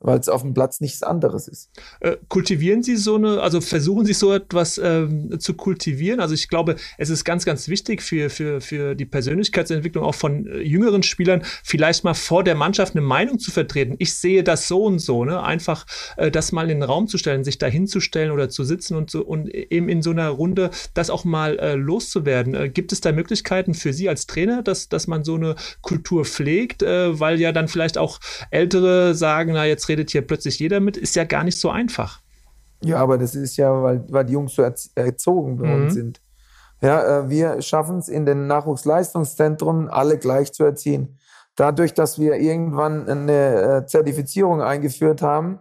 [0.02, 1.70] weil es auf dem Platz nichts anderes ist.
[2.00, 6.20] Äh, kultivieren Sie so eine, also versuchen Sie so etwas ähm, zu kultivieren?
[6.20, 10.46] Also ich glaube, es ist ganz, ganz wichtig für, für, für die Persönlichkeitsentwicklung auch von
[10.46, 13.94] äh, jüngeren Spielern, vielleicht mal vor der Mannschaft eine Meinung zu vertreten.
[13.98, 15.42] Ich sehe das so und so, ne?
[15.42, 15.86] Einfach
[16.16, 19.10] äh, das mal in den Raum zu stellen, sich da hinzustellen oder zu sitzen und,
[19.10, 22.54] so, und eben in so einer Runde das auch mal äh, loszuwerden.
[22.54, 26.24] Äh, gibt es da Möglichkeiten für Sie als Trainer, dass, dass man so eine Kultur
[26.24, 26.82] pflegt?
[26.82, 28.18] Äh, weil ja dann vielleicht auch
[28.50, 32.20] Ältere sagen, na jetzt redet hier plötzlich jeder mit, ist ja gar nicht so einfach.
[32.82, 35.90] Ja, aber das ist ja, weil, weil die Jungs so erzogen worden mhm.
[35.90, 36.20] sind.
[36.80, 41.18] Ja, äh, wir schaffen es in den Nachwuchsleistungszentren alle gleich zu erziehen.
[41.54, 45.60] Dadurch, dass wir irgendwann eine äh, Zertifizierung eingeführt haben,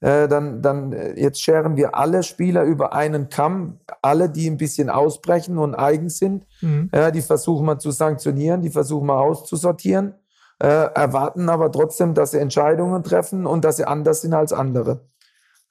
[0.00, 4.88] äh, dann, dann jetzt scheren wir alle Spieler über einen Kamm, alle, die ein bisschen
[4.88, 6.90] ausbrechen und eigen sind, mhm.
[6.94, 10.14] ja, die versuchen wir zu sanktionieren, die versuchen wir auszusortieren
[10.62, 15.08] äh, erwarten aber trotzdem, dass sie Entscheidungen treffen und dass sie anders sind als andere.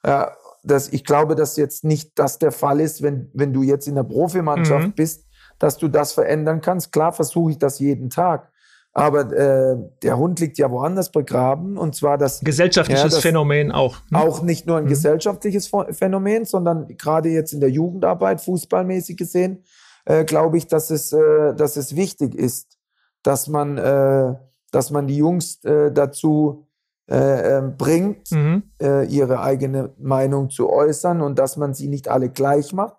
[0.02, 0.26] Äh,
[0.64, 3.94] das, ich glaube, dass jetzt nicht das der Fall ist, wenn, wenn du jetzt in
[3.94, 4.92] der Profimannschaft mhm.
[4.92, 5.24] bist,
[5.58, 6.92] dass du das verändern kannst.
[6.92, 8.52] Klar versuche ich das jeden Tag.
[8.92, 13.72] Aber äh, der Hund liegt ja woanders begraben und zwar das gesellschaftliches ja, das Phänomen
[13.72, 13.96] auch.
[14.10, 14.18] Ne?
[14.18, 14.90] Auch nicht nur ein mhm.
[14.90, 19.64] gesellschaftliches Phänomen, sondern gerade jetzt in der Jugendarbeit, fußballmäßig gesehen,
[20.04, 22.76] äh, glaube ich, dass es, äh, dass es wichtig ist,
[23.22, 24.34] dass man äh,
[24.72, 26.66] dass man die Jungs äh, dazu
[27.08, 28.64] äh, ähm, bringt, mhm.
[28.80, 32.96] äh, ihre eigene Meinung zu äußern und dass man sie nicht alle gleich macht,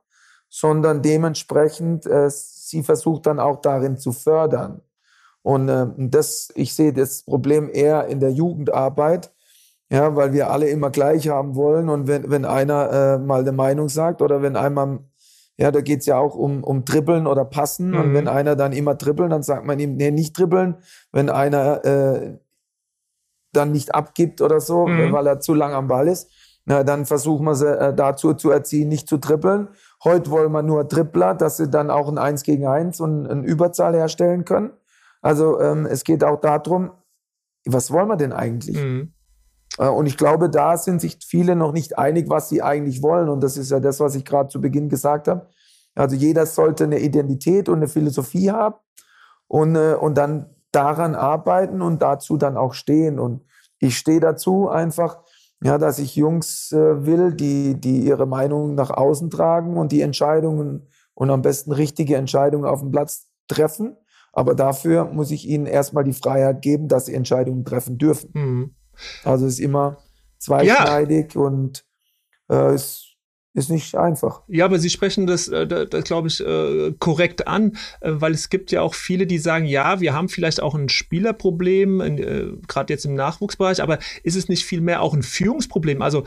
[0.50, 4.82] sondern dementsprechend äh, sie versucht dann auch darin zu fördern.
[5.42, 9.34] Und äh, das, ich sehe das Problem eher in der Jugendarbeit,
[9.90, 13.52] ja, weil wir alle immer gleich haben wollen und wenn, wenn einer äh, mal eine
[13.52, 15.00] Meinung sagt oder wenn einmal
[15.58, 17.92] ja, da geht's ja auch um, um Dribbeln oder Passen.
[17.92, 18.00] Mhm.
[18.00, 20.78] Und wenn einer dann immer dribbeln, dann sagt man ihm, nee, nicht dribbeln.
[21.12, 22.38] Wenn einer äh,
[23.52, 25.12] dann nicht abgibt oder so, mhm.
[25.14, 26.32] weil er zu lang am Ball ist,
[26.66, 29.68] na, dann versuchen wir sie äh, dazu zu erziehen, nicht zu dribbeln.
[30.04, 33.46] Heute wollen wir nur Dribbler, dass sie dann auch ein Eins gegen Eins und eine
[33.46, 34.72] Überzahl herstellen können.
[35.22, 36.92] Also ähm, es geht auch darum,
[37.66, 38.78] was wollen wir denn eigentlich?
[38.78, 39.13] Mhm.
[39.78, 43.30] Äh, und ich glaube, da sind sich viele noch nicht einig, was sie eigentlich wollen.
[43.30, 45.48] Und das ist ja das, was ich gerade zu Beginn gesagt habe.
[45.96, 48.76] Also jeder sollte eine Identität und eine Philosophie haben
[49.48, 53.20] und, äh, und dann daran arbeiten und dazu dann auch stehen.
[53.20, 53.44] Und
[53.80, 55.20] ich stehe dazu einfach,
[55.64, 60.02] ja, dass ich Jungs äh, will, die, die ihre Meinung nach außen tragen und die
[60.02, 63.96] Entscheidungen und am besten richtige Entscheidungen auf dem Platz treffen.
[64.34, 68.32] Aber dafür muss ich ihnen erstmal die Freiheit geben, dass sie Entscheidungen treffen dürfen.
[68.34, 68.76] Mhm.
[69.24, 69.98] Also es ist immer
[70.38, 71.42] zweischneidig ja.
[71.42, 71.86] und
[72.50, 73.13] äh, es
[73.56, 74.42] ist nicht einfach.
[74.48, 78.50] Ja, aber Sie sprechen das, äh, das, glaube ich, äh, korrekt an, äh, weil es
[78.50, 83.06] gibt ja auch viele, die sagen, ja, wir haben vielleicht auch ein Spielerproblem, gerade jetzt
[83.06, 86.02] im Nachwuchsbereich, aber ist es nicht vielmehr auch ein Führungsproblem?
[86.02, 86.24] Also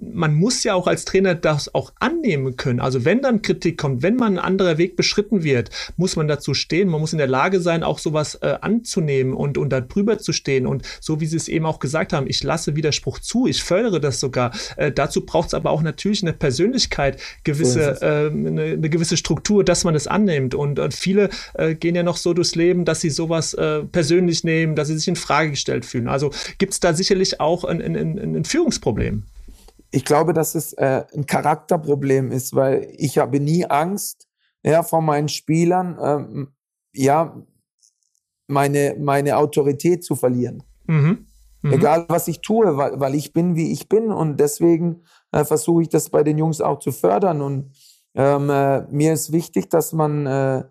[0.00, 2.80] man muss ja auch als Trainer das auch annehmen können.
[2.80, 6.54] Also wenn dann Kritik kommt, wenn man ein anderer Weg beschritten wird, muss man dazu
[6.54, 6.88] stehen.
[6.88, 10.66] Man muss in der Lage sein, auch sowas anzunehmen und, und da drüber zu stehen.
[10.66, 14.00] Und so wie Sie es eben auch gesagt haben, ich lasse Widerspruch zu, ich fördere
[14.00, 14.52] das sogar.
[14.94, 19.16] Dazu braucht es aber auch natürlich eine Persönlichkeit Persönlichkeit gewisse, so äh, eine, eine, gewisse
[19.16, 20.54] Struktur, dass man es annimmt.
[20.54, 24.44] Und, und viele äh, gehen ja noch so durchs Leben, dass sie sowas äh, persönlich
[24.44, 26.06] nehmen, dass sie sich in Frage gestellt fühlen.
[26.06, 29.24] Also gibt es da sicherlich auch ein, ein, ein, ein Führungsproblem.
[29.90, 34.28] Ich glaube, dass es äh, ein Charakterproblem ist, weil ich habe nie Angst
[34.62, 36.48] ja, vor meinen Spielern, ähm,
[36.92, 37.36] ja,
[38.46, 40.62] meine, meine Autorität zu verlieren.
[40.86, 41.26] Mhm.
[41.64, 41.72] Mhm.
[41.72, 44.12] Egal, was ich tue, weil, weil ich bin, wie ich bin.
[44.12, 47.42] Und deswegen äh, versuche ich das bei den Jungs auch zu fördern.
[47.42, 47.72] Und
[48.14, 50.64] ähm, äh, mir ist wichtig, dass man, äh,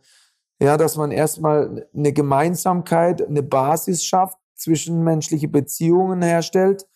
[0.61, 6.87] ja, dass man erstmal eine Gemeinsamkeit, eine Basis schafft, zwischenmenschliche Beziehungen herstellt,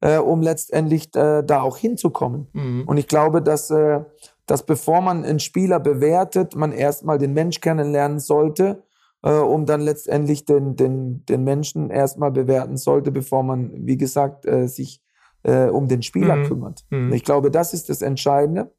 [0.00, 2.48] äh, um letztendlich äh, da auch hinzukommen.
[2.52, 2.84] Mhm.
[2.86, 4.00] Und ich glaube, dass, äh,
[4.44, 8.82] dass bevor man einen Spieler bewertet, man erstmal den Mensch kennenlernen sollte,
[9.22, 14.68] um dann letztendlich den, den, den Menschen erstmal bewerten sollte, bevor man, wie gesagt, äh,
[14.68, 15.00] sich
[15.44, 16.44] äh, um den Spieler mhm.
[16.44, 16.84] kümmert.
[16.90, 17.12] Mhm.
[17.12, 18.72] Ich glaube, das ist das Entscheidende,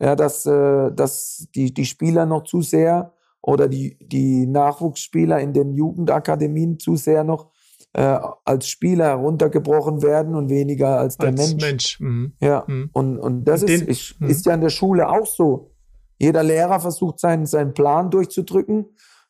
[0.00, 5.52] ja, dass, äh, dass die, die Spieler noch zu sehr oder die, die Nachwuchsspieler in
[5.52, 7.50] den Jugendakademien zu sehr noch
[7.92, 11.64] äh, als Spieler heruntergebrochen werden und weniger als der als Mensch.
[11.64, 12.00] Mensch.
[12.00, 12.32] Mhm.
[12.40, 12.90] Ja, mhm.
[12.92, 14.28] und, und das ist, ist, mhm.
[14.28, 15.72] ist ja in der Schule auch so.
[16.18, 18.86] Jeder Lehrer versucht seinen, seinen Plan durchzudrücken.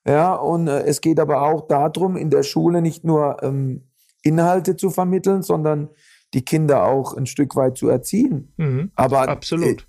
[0.07, 3.88] Ja, und äh, es geht aber auch darum, in der Schule nicht nur ähm,
[4.22, 5.90] Inhalte zu vermitteln, sondern
[6.35, 8.53] die Kinder auch ein Stück weit zu erziehen.
[8.57, 9.83] Mhm, aber, absolut.
[9.83, 9.85] Äh,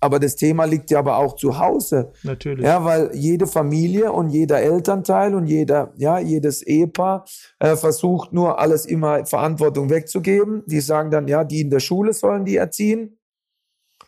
[0.00, 2.12] aber das Thema liegt ja aber auch zu Hause.
[2.22, 2.64] Natürlich.
[2.64, 7.24] Ja, weil jede Familie und jeder Elternteil und jeder, ja, jedes Ehepaar
[7.58, 10.62] äh, versucht nur alles immer Verantwortung wegzugeben.
[10.66, 13.18] Die sagen dann, ja, die in der Schule sollen die erziehen.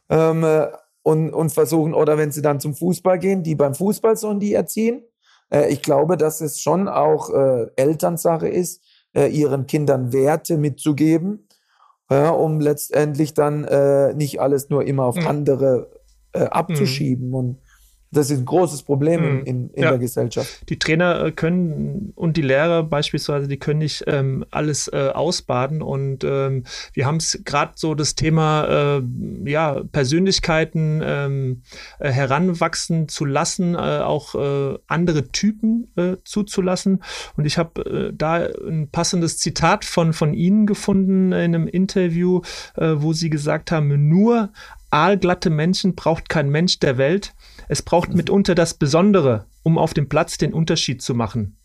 [0.09, 0.69] Ähm, äh,
[1.03, 4.55] und, und versuchen, oder wenn sie dann zum Fußball gehen, die beim Fußball sollen die
[4.55, 5.03] erziehen.
[5.51, 8.83] Äh, ich glaube, dass es schon auch äh, Elternsache ist,
[9.15, 11.47] äh, ihren Kindern Werte mitzugeben,
[12.11, 15.27] ja, um letztendlich dann äh, nicht alles nur immer auf mhm.
[15.27, 15.91] andere
[16.33, 17.29] äh, abzuschieben.
[17.29, 17.35] Mhm.
[17.35, 17.59] Und
[18.13, 19.45] das ist ein großes Problem mhm.
[19.45, 19.91] in, in ja.
[19.91, 20.69] der Gesellschaft.
[20.69, 25.81] Die Trainer äh, können und die Lehrer beispielsweise, die können nicht ähm, alles äh, ausbaden.
[25.81, 29.03] Und ähm, wir haben es gerade so das Thema äh,
[29.49, 31.63] ja, Persönlichkeiten ähm,
[32.01, 35.89] äh, heranwachsen zu lassen, äh, auch äh, andere Typen
[36.25, 37.03] zuzulassen.
[37.37, 42.41] Und ich habe da ein passendes Zitat von, von Ihnen gefunden in einem Interview,
[42.77, 44.51] wo Sie gesagt haben, nur
[44.91, 47.35] aalglatte Menschen braucht kein Mensch der Welt.
[47.69, 51.57] Es braucht mitunter das Besondere, um auf dem Platz den Unterschied zu machen.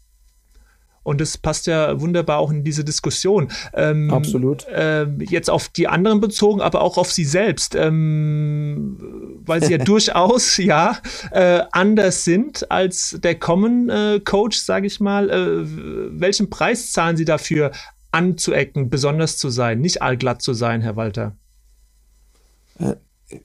[1.06, 3.52] Und das passt ja wunderbar auch in diese Diskussion.
[3.76, 4.68] Ähm, Absolut.
[4.68, 8.98] Äh, jetzt auf die anderen bezogen, aber auch auf sie selbst, ähm,
[9.46, 10.98] weil sie ja durchaus ja
[11.30, 15.30] äh, anders sind als der Common äh, Coach, sage ich mal.
[15.30, 17.72] Äh, welchen Preis zahlen Sie dafür,
[18.12, 21.36] anzuecken, besonders zu sein, nicht allglatt zu sein, Herr Walter?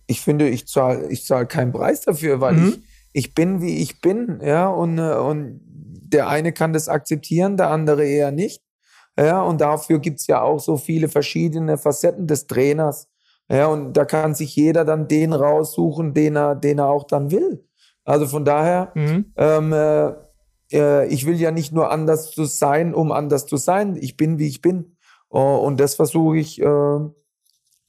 [0.07, 2.69] Ich finde, ich zahle ich zahl keinen Preis dafür, weil mhm.
[2.69, 2.81] ich,
[3.13, 7.71] ich bin, wie ich bin, ja, und, äh, und der eine kann das akzeptieren, der
[7.71, 8.63] andere eher nicht.
[9.19, 13.09] Ja, und dafür gibt es ja auch so viele verschiedene Facetten des Trainers.
[13.51, 17.31] Ja, und da kann sich jeder dann den raussuchen, den er, den er auch dann
[17.31, 17.65] will.
[18.05, 19.33] Also von daher, mhm.
[19.37, 20.13] ähm, äh,
[20.73, 23.97] äh ich will ja nicht nur anders zu sein, um anders zu sein.
[23.97, 24.97] Ich bin, wie ich bin.
[25.33, 26.99] Uh, und das versuche ich, äh,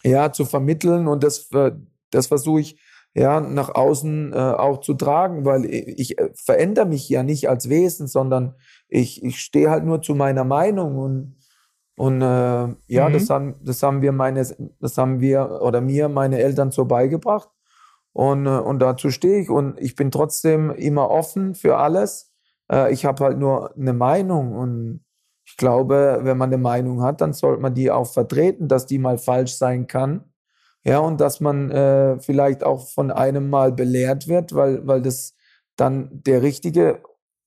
[0.03, 1.71] ja, zu vermitteln und das, äh,
[2.11, 2.79] das versuche ich
[3.13, 7.49] ja nach außen äh, auch zu tragen, weil ich, ich äh, verändere mich ja nicht
[7.49, 8.55] als Wesen, sondern
[8.87, 11.35] ich, ich stehe halt nur zu meiner Meinung und
[11.97, 12.25] und äh,
[12.87, 13.13] ja, mhm.
[13.13, 14.47] das haben das haben wir meine
[14.79, 17.49] das haben wir oder mir meine Eltern so beigebracht
[18.13, 22.31] und äh, und dazu stehe ich und ich bin trotzdem immer offen für alles.
[22.71, 25.01] Äh, ich habe halt nur eine Meinung und
[25.51, 28.97] ich glaube, wenn man eine Meinung hat, dann sollte man die auch vertreten, dass die
[28.97, 30.23] mal falsch sein kann.
[30.85, 35.35] Ja, und dass man äh, vielleicht auch von einem Mal belehrt wird, weil, weil das
[35.75, 37.03] dann der richtige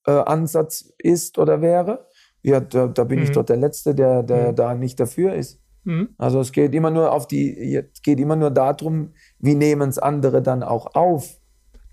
[0.07, 2.07] äh, Ansatz ist oder wäre.
[2.43, 3.25] Ja, da, da bin mhm.
[3.25, 4.57] ich doch der Letzte, der, der mhm.
[4.57, 5.59] da nicht dafür ist.
[5.85, 6.11] Mhm.
[6.19, 9.99] Also es geht immer nur auf die, es geht immer nur darum, wie nehmen es
[9.99, 11.41] andere dann auch auf.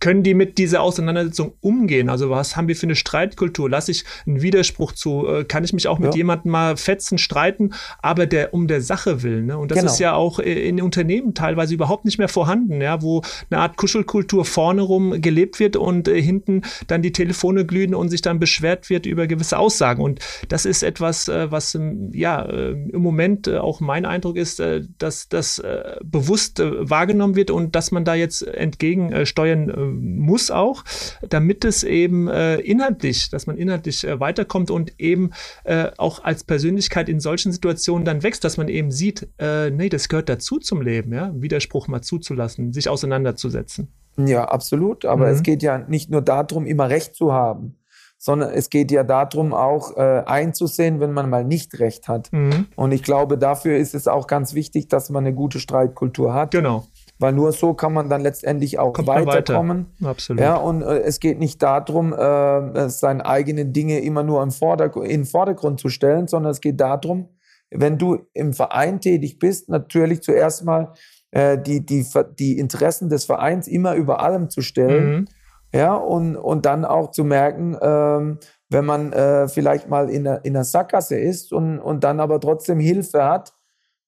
[0.02, 2.10] Können die mit dieser Auseinandersetzung umgehen?
[2.10, 3.70] Also was haben wir für eine Streitkultur?
[3.70, 5.26] Lasse ich einen Widerspruch zu?
[5.28, 6.18] Äh, kann ich mich auch mit ja.
[6.18, 9.44] jemandem mal fetzen, streiten, aber der um der Sache will?
[9.44, 9.58] Ne?
[9.58, 9.92] Und das genau.
[9.92, 14.44] ist ja auch in Unternehmen teilweise überhaupt nicht mehr vorhanden, ja, wo eine Art Kuschelkultur
[14.44, 18.90] vorne rum gelebt wird und äh, hinten dann die Telefone glühen und sich dann beschwert
[18.90, 20.02] wird über gewisse Aussagen.
[20.02, 21.78] Und das ist etwas, äh, was
[22.12, 24.62] ja äh, im Moment äh, auch mein Eindruck ist,
[24.98, 25.62] dass das
[26.04, 30.84] bewusst wahrgenommen wird und dass man da jetzt entgegensteuern muss auch,
[31.28, 35.32] damit es eben äh, inhaltlich, dass man inhaltlich äh, weiterkommt und eben
[35.64, 40.10] äh, auch als Persönlichkeit in solchen Situationen dann wächst, dass man eben sieht, nee, das
[40.10, 43.92] gehört dazu zum Leben, ja, Widerspruch mal zuzulassen, sich auseinanderzusetzen.
[44.18, 45.06] Ja, absolut.
[45.06, 45.34] Aber mhm.
[45.34, 47.78] es geht ja nicht nur darum, immer Recht zu haben,
[48.18, 52.32] sondern es geht ja darum, auch äh, einzusehen, wenn man mal nicht Recht hat.
[52.32, 52.68] Mhm.
[52.76, 56.52] Und ich glaube, dafür ist es auch ganz wichtig, dass man eine gute Streitkultur hat.
[56.52, 56.86] Genau
[57.22, 59.88] weil nur so kann man dann letztendlich auch Kommt weiterkommen.
[60.00, 60.10] Weiter.
[60.10, 60.42] Absolut.
[60.42, 65.08] Ja, und äh, es geht nicht darum, äh, seine eigenen Dinge immer nur im Vordergrund,
[65.08, 67.30] in den Vordergrund zu stellen, sondern es geht darum,
[67.70, 70.94] wenn du im Verein tätig bist, natürlich zuerst mal
[71.32, 72.06] äh, die, die,
[72.38, 75.12] die Interessen des Vereins immer über allem zu stellen.
[75.12, 75.28] Mhm.
[75.74, 80.44] Ja, und, und dann auch zu merken, ähm, wenn man äh, vielleicht mal in einer,
[80.44, 83.54] in einer Sackgasse ist und, und dann aber trotzdem Hilfe hat,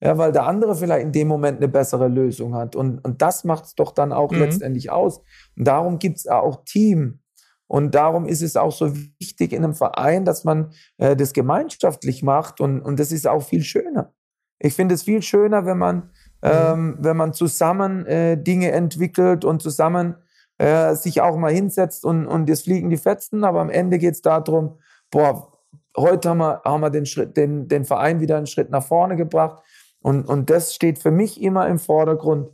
[0.04, 2.76] ja, weil der andere vielleicht in dem Moment eine bessere Lösung hat.
[2.76, 4.40] Und, und das macht es doch dann auch mhm.
[4.40, 5.22] letztendlich aus.
[5.56, 7.20] Und darum gibt es auch Team.
[7.68, 12.22] Und darum ist es auch so wichtig in einem Verein, dass man äh, das gemeinschaftlich
[12.22, 12.60] macht.
[12.60, 14.12] Und, und das ist auch viel schöner.
[14.60, 16.10] Ich finde es viel schöner, wenn man, mhm.
[16.42, 20.16] ähm, wenn man zusammen äh, Dinge entwickelt und zusammen
[20.58, 23.46] äh, sich auch mal hinsetzt und, und es fliegen die Fetzen.
[23.46, 25.50] Aber am Ende geht es darum, boah,
[25.96, 29.16] heute haben wir, haben wir den, Schritt, den, den Verein wieder einen Schritt nach vorne
[29.16, 29.64] gebracht.
[30.04, 32.50] Und, und das steht für mich immer im Vordergrund.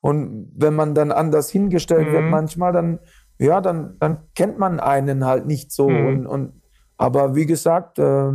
[0.00, 2.12] Und wenn man dann anders hingestellt mhm.
[2.12, 3.00] wird, manchmal, dann,
[3.38, 5.88] ja, dann, dann kennt man einen halt nicht so.
[5.88, 6.06] Mhm.
[6.06, 6.62] Und, und,
[6.98, 8.28] aber wie gesagt, äh,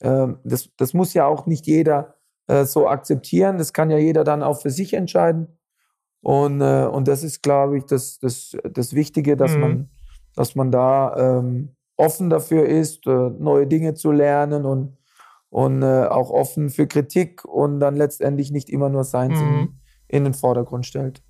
[0.00, 2.14] äh, das, das muss ja auch nicht jeder
[2.46, 3.58] äh, so akzeptieren.
[3.58, 5.58] Das kann ja jeder dann auch für sich entscheiden.
[6.22, 9.60] Und, äh, und das ist, glaube ich, das, das, das Wichtige, dass, mhm.
[9.60, 9.90] man,
[10.34, 14.96] dass man da ähm, offen dafür ist, äh, neue Dinge zu lernen und
[15.52, 19.58] und äh, auch offen für Kritik und dann letztendlich nicht immer nur Seins mhm.
[19.58, 19.68] in,
[20.08, 21.20] in den Vordergrund stellt.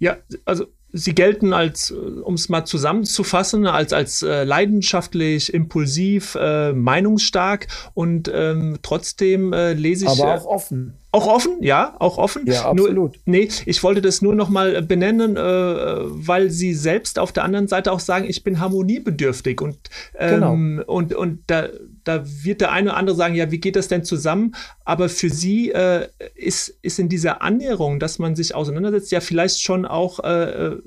[0.00, 6.36] Ja, also Sie gelten als, äh, um es mal zusammenzufassen, als, als äh, leidenschaftlich, impulsiv,
[6.38, 10.10] äh, meinungsstark und ähm, trotzdem äh, lese ich.
[10.10, 10.98] Aber auch offen.
[11.14, 12.46] Auch offen, ja, auch offen.
[12.46, 12.94] Ja, absolut.
[12.94, 17.44] Nur, nee, ich wollte das nur noch mal benennen, äh, weil Sie selbst auf der
[17.44, 19.76] anderen Seite auch sagen, ich bin harmoniebedürftig und
[20.18, 20.90] ähm, genau.
[20.90, 21.68] und und da
[22.04, 24.54] da wird der eine oder andere sagen, ja, wie geht das denn zusammen?
[24.86, 29.60] Aber für Sie äh, ist ist in dieser Annäherung, dass man sich auseinandersetzt, ja vielleicht
[29.60, 30.28] schon auch äh,
[30.68, 30.82] äh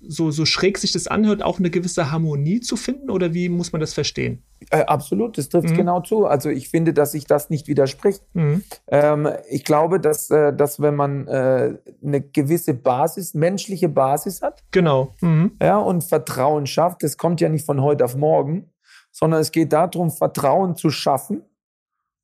[0.00, 3.10] so, so schräg sich das anhört, auch eine gewisse Harmonie zu finden?
[3.10, 4.42] Oder wie muss man das verstehen?
[4.70, 5.76] Äh, absolut, das trifft mhm.
[5.76, 6.26] genau zu.
[6.26, 8.22] Also ich finde, dass sich das nicht widerspricht.
[8.34, 8.62] Mhm.
[8.88, 14.62] Ähm, ich glaube, dass, äh, dass wenn man äh, eine gewisse Basis, menschliche Basis hat,
[14.70, 15.52] genau, mhm.
[15.62, 18.70] ja, und Vertrauen schafft, das kommt ja nicht von heute auf morgen,
[19.10, 21.42] sondern es geht darum, Vertrauen zu schaffen,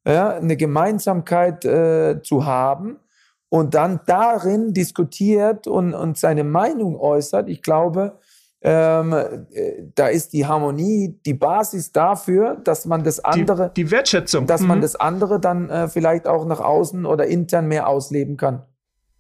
[0.07, 2.99] ja, eine Gemeinsamkeit äh, zu haben
[3.49, 8.19] und dann darin diskutiert und, und seine Meinung äußert, ich glaube,
[8.63, 13.91] ähm, äh, da ist die Harmonie die Basis dafür, dass man das andere, die, die
[13.91, 14.69] Wertschätzung, dass mhm.
[14.69, 18.65] man das andere dann äh, vielleicht auch nach außen oder intern mehr ausleben kann.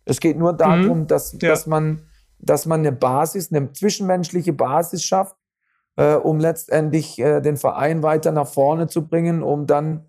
[0.04, 1.06] Es geht nur darum, mhm.
[1.06, 1.50] dass, ja.
[1.50, 2.02] dass man,
[2.38, 5.36] dass man eine Basis, eine zwischenmenschliche Basis schafft,
[5.96, 10.06] äh, um letztendlich äh, den Verein weiter nach vorne zu bringen, um dann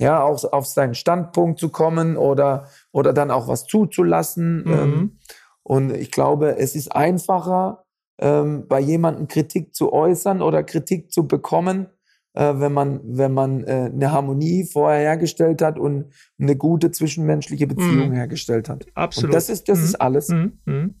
[0.00, 4.64] ja, auch auf seinen Standpunkt zu kommen oder, oder dann auch was zuzulassen.
[4.64, 4.72] Mhm.
[4.72, 5.18] Ähm,
[5.62, 7.84] und ich glaube, es ist einfacher,
[8.18, 11.86] ähm, bei jemandem Kritik zu äußern oder Kritik zu bekommen,
[12.32, 16.06] äh, wenn man, wenn man äh, eine Harmonie vorher hergestellt hat und
[16.40, 18.14] eine gute zwischenmenschliche Beziehung mhm.
[18.14, 18.86] hergestellt hat.
[18.94, 19.28] Absolut.
[19.28, 19.84] Und das ist, das mhm.
[19.84, 20.28] ist alles.
[20.30, 20.94] Mhm.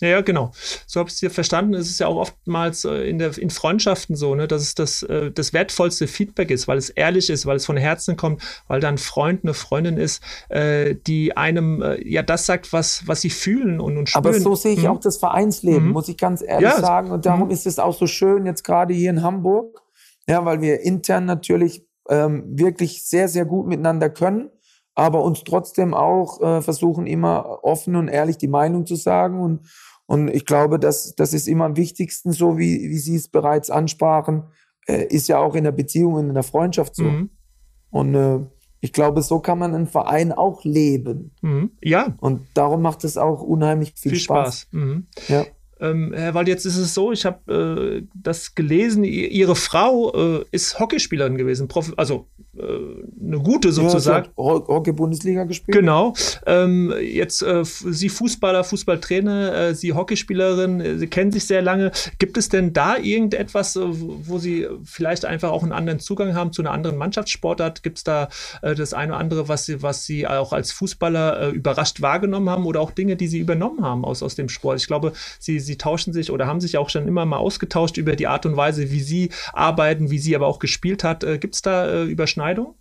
[0.00, 0.52] Ja, ja, genau.
[0.86, 1.74] So habe ich es dir verstanden.
[1.74, 5.02] Es ist ja auch oftmals äh, in, der, in Freundschaften so, ne, dass es das,
[5.04, 8.80] äh, das wertvollste Feedback ist, weil es ehrlich ist, weil es von Herzen kommt, weil
[8.80, 13.20] da ein Freund, eine Freundin ist, äh, die einem äh, ja das sagt, was, was
[13.20, 14.26] sie fühlen und, und spüren.
[14.26, 14.88] Aber so sehe ich mhm.
[14.88, 15.92] auch das Vereinsleben, mhm.
[15.92, 17.12] muss ich ganz ehrlich ja, sagen.
[17.12, 17.50] Und darum mhm.
[17.52, 19.80] ist es auch so schön, jetzt gerade hier in Hamburg,
[20.28, 24.50] ja, weil wir intern natürlich ähm, wirklich sehr, sehr gut miteinander können
[24.94, 29.40] aber uns trotzdem auch äh, versuchen, immer offen und ehrlich die Meinung zu sagen.
[29.40, 29.60] Und,
[30.06, 33.70] und ich glaube, das, das ist immer am wichtigsten, so wie, wie Sie es bereits
[33.70, 34.44] ansprachen,
[34.86, 37.04] äh, ist ja auch in der Beziehung, in der Freundschaft so.
[37.04, 37.30] Mhm.
[37.90, 38.40] Und äh,
[38.80, 41.32] ich glaube, so kann man einen Verein auch leben.
[41.40, 41.70] Mhm.
[41.82, 42.16] Ja.
[42.20, 44.60] Und darum macht es auch unheimlich viel, viel Spaß.
[44.60, 44.72] Spaß.
[44.72, 45.06] Mhm.
[45.28, 45.46] Ja.
[45.80, 50.44] Ähm, Herr Wald, jetzt ist es so, ich habe äh, das gelesen, Ihre Frau äh,
[50.52, 52.28] ist Hockeyspielerin gewesen, Prof also
[52.58, 54.26] eine gute sozusagen.
[54.26, 55.76] Ja, Hockey-Bundesliga gespielt.
[55.76, 56.14] Genau.
[56.46, 61.90] Ähm, jetzt äh, Sie Fußballer, Fußballtrainer, äh, Sie Hockeyspielerin, äh, Sie kennen sich sehr lange.
[62.18, 66.62] Gibt es denn da irgendetwas, wo Sie vielleicht einfach auch einen anderen Zugang haben zu
[66.62, 67.82] einer anderen Mannschaftssportart?
[67.82, 68.28] Gibt es da
[68.62, 72.80] das eine oder andere, was Sie, was Sie auch als Fußballer überrascht wahrgenommen haben oder
[72.80, 74.78] auch Dinge, die Sie übernommen haben aus, aus dem Sport?
[74.80, 78.16] Ich glaube, Sie sie tauschen sich oder haben sich auch schon immer mal ausgetauscht über
[78.16, 81.24] die Art und Weise, wie sie arbeiten, wie sie aber auch gespielt hat.
[81.24, 82.04] Äh, Gibt es da äh,
[82.44, 82.74] Überschneidungen?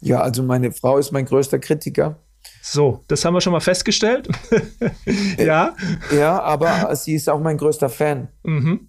[0.00, 2.16] Ja, also meine Frau ist mein größter Kritiker.
[2.62, 4.28] So, das haben wir schon mal festgestellt.
[5.38, 5.76] ja.
[6.10, 8.28] Ja, aber sie ist auch mein größter Fan.
[8.44, 8.88] Mhm.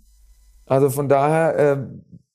[0.66, 1.78] Also von daher, äh,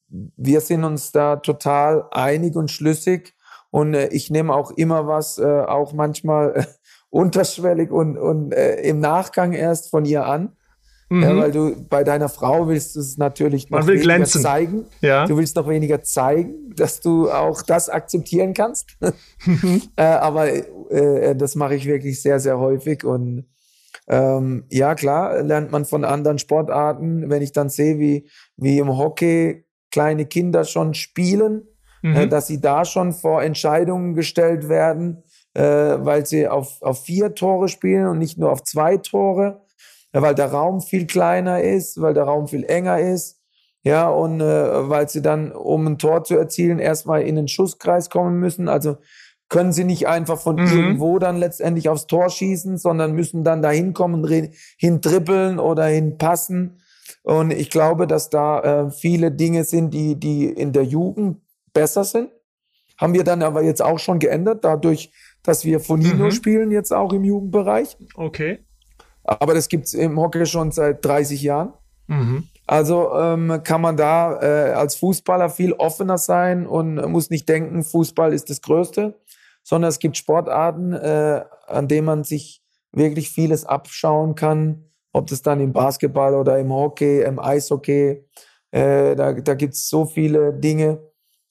[0.08, 3.34] wir sind uns da total einig und schlüssig.
[3.70, 6.66] Und äh, ich nehme auch immer was, äh, auch manchmal
[7.10, 10.54] unterschwellig und, und äh, im Nachgang erst von ihr an.
[11.08, 11.22] Mhm.
[11.22, 14.42] Ja, weil du bei deiner Frau willst du es natürlich noch weniger glänzen.
[14.42, 14.86] zeigen.
[15.00, 15.24] Ja.
[15.26, 18.96] Du willst noch weniger zeigen, dass du auch das akzeptieren kannst.
[19.96, 20.48] Äh, aber
[20.90, 23.04] äh, das mache ich wirklich sehr, sehr häufig.
[23.04, 23.46] Und
[24.08, 27.30] ähm, ja, klar, lernt man von anderen Sportarten.
[27.30, 31.68] Wenn ich dann sehe, wie, wie im Hockey kleine Kinder schon spielen,
[32.02, 32.16] äh, mhm.
[32.16, 35.22] äh, dass sie da schon vor Entscheidungen gestellt werden,
[35.54, 39.65] äh, weil sie auf, auf vier Tore spielen und nicht nur auf zwei Tore
[40.16, 43.38] ja, weil der Raum viel kleiner ist, weil der Raum viel enger ist.
[43.82, 48.08] Ja, und äh, weil sie dann, um ein Tor zu erzielen, erstmal in den Schusskreis
[48.08, 48.66] kommen müssen.
[48.70, 48.96] Also
[49.50, 50.68] können sie nicht einfach von mhm.
[50.68, 54.26] irgendwo dann letztendlich aufs Tor schießen, sondern müssen dann da hinkommen,
[54.78, 56.80] hintrippeln oder hinpassen.
[57.22, 61.42] Und ich glaube, dass da äh, viele Dinge sind, die, die in der Jugend
[61.74, 62.30] besser sind.
[62.96, 65.12] Haben wir dann aber jetzt auch schon geändert, dadurch,
[65.42, 66.30] dass wir Fonino mhm.
[66.30, 67.98] spielen, jetzt auch im Jugendbereich.
[68.14, 68.65] Okay.
[69.26, 71.72] Aber das gibt's im Hockey schon seit 30 Jahren.
[72.06, 72.48] Mhm.
[72.66, 77.82] Also ähm, kann man da äh, als Fußballer viel offener sein und muss nicht denken,
[77.82, 79.14] Fußball ist das Größte,
[79.62, 82.62] sondern es gibt Sportarten, äh, an denen man sich
[82.92, 88.24] wirklich vieles abschauen kann, ob das dann im Basketball oder im Hockey, im Eishockey,
[88.70, 91.00] äh, da, da gibt's so viele Dinge,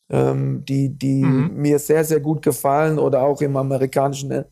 [0.09, 1.55] ähm, die, die mhm.
[1.55, 4.45] mir sehr, sehr gut gefallen oder auch im amerikanischen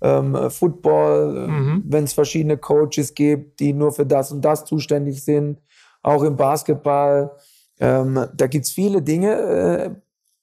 [0.00, 1.82] ähm, Football, mhm.
[1.86, 5.60] wenn es verschiedene Coaches gibt, die nur für das und das zuständig sind,
[6.02, 7.32] auch im Basketball.
[7.80, 9.90] Ähm, da gibt's viele Dinge, äh,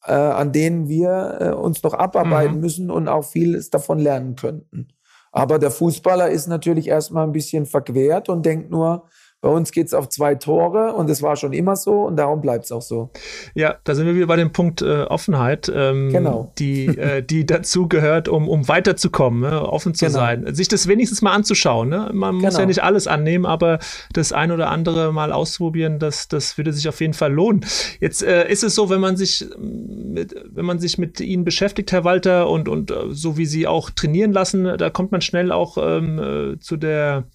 [0.08, 2.62] äh, an denen wir äh, uns noch abarbeiten mhm.
[2.62, 4.89] müssen und auch vieles davon lernen könnten.
[5.32, 9.10] Aber der Fußballer ist natürlich erstmal ein bisschen verquert und denkt nur,
[9.46, 12.41] bei uns geht es auf zwei Tore und es war schon immer so und darum
[12.41, 13.12] bleibt es auch so.
[13.54, 16.52] Ja, da sind wir wieder bei dem Punkt äh, Offenheit, ähm, genau.
[16.58, 19.62] die, äh, die dazu gehört, um, um weiterzukommen, ne?
[19.62, 20.18] offen zu genau.
[20.18, 21.89] sein, sich das wenigstens mal anzuschauen.
[21.89, 22.10] Ne?
[22.12, 22.46] Man genau.
[22.48, 22.70] muss ja genau.
[22.70, 23.78] nicht alles annehmen, aber
[24.14, 27.64] das ein oder andere mal ausprobieren, das, das würde sich auf jeden Fall lohnen.
[28.00, 31.91] Jetzt äh, ist es so, wenn man sich mit, wenn man sich mit Ihnen beschäftigt,
[31.91, 35.52] Herr Walter, und, und äh, so wie Sie auch trainieren lassen, da kommt man schnell
[35.52, 37.26] auch ähm, äh, zu der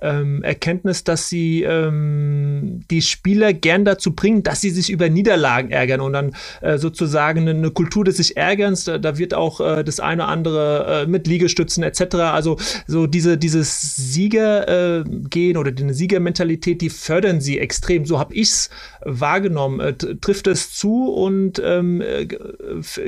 [0.00, 5.70] ähm, Erkenntnis, dass sie ähm, die Spieler gern dazu bringen, dass sie sich über Niederlagen
[5.70, 9.84] ärgern und dann äh, sozusagen eine, Kultur des sich Ärgerns, da, da wird auch äh,
[9.84, 12.14] das eine oder andere äh, mit Liegestützen etc.
[12.16, 12.56] Also
[12.86, 18.04] so diese dieses Siegergehen äh, oder die Siegermentalität, die fördern sie extrem.
[18.04, 18.70] So habe ich's
[19.04, 19.80] wahrgenommen.
[19.80, 22.26] Äh, trifft es zu und ähm, äh,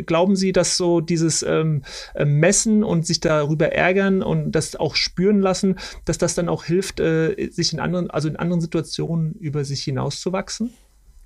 [0.03, 1.83] glauben Sie, dass so dieses ähm,
[2.25, 7.01] Messen und sich darüber ärgern und das auch spüren lassen, dass das dann auch hilft,
[7.01, 10.73] äh, sich in anderen, also in anderen Situationen über sich hinauszuwachsen?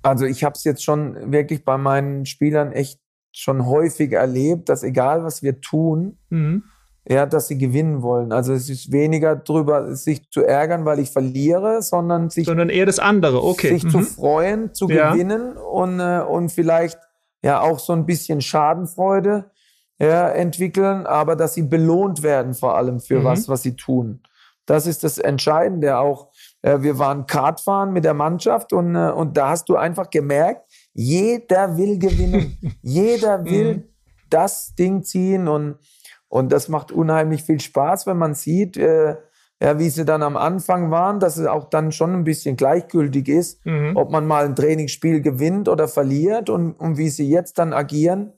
[0.01, 2.99] Also ich habe es jetzt schon wirklich bei meinen Spielern echt
[3.31, 6.63] schon häufig erlebt, dass egal was wir tun, mhm.
[7.07, 8.31] ja, dass sie gewinnen wollen.
[8.31, 12.85] Also es ist weniger darüber, sich zu ärgern, weil ich verliere, sondern sich sondern eher
[12.85, 13.43] das andere.
[13.43, 13.69] Okay.
[13.69, 13.89] Sich mhm.
[13.89, 15.11] zu freuen, zu ja.
[15.11, 16.97] gewinnen und äh, und vielleicht
[17.43, 19.51] ja auch so ein bisschen Schadenfreude
[19.99, 23.25] ja, entwickeln, aber dass sie belohnt werden vor allem für mhm.
[23.25, 24.21] was, was sie tun.
[24.69, 26.27] Das ist das Entscheidende auch.
[26.61, 30.69] Äh, wir waren Kartfahren mit der Mannschaft und, äh, und da hast du einfach gemerkt,
[30.93, 32.55] jeder will gewinnen.
[32.83, 33.83] jeder will mhm.
[34.29, 35.79] das Ding ziehen und,
[36.27, 39.15] und das macht unheimlich viel Spaß, wenn man sieht, äh,
[39.59, 43.27] ja, wie sie dann am Anfang waren, dass es auch dann schon ein bisschen gleichgültig
[43.27, 43.93] ist, mhm.
[43.95, 48.33] ob man mal ein Trainingsspiel gewinnt oder verliert und, und wie sie jetzt dann agieren.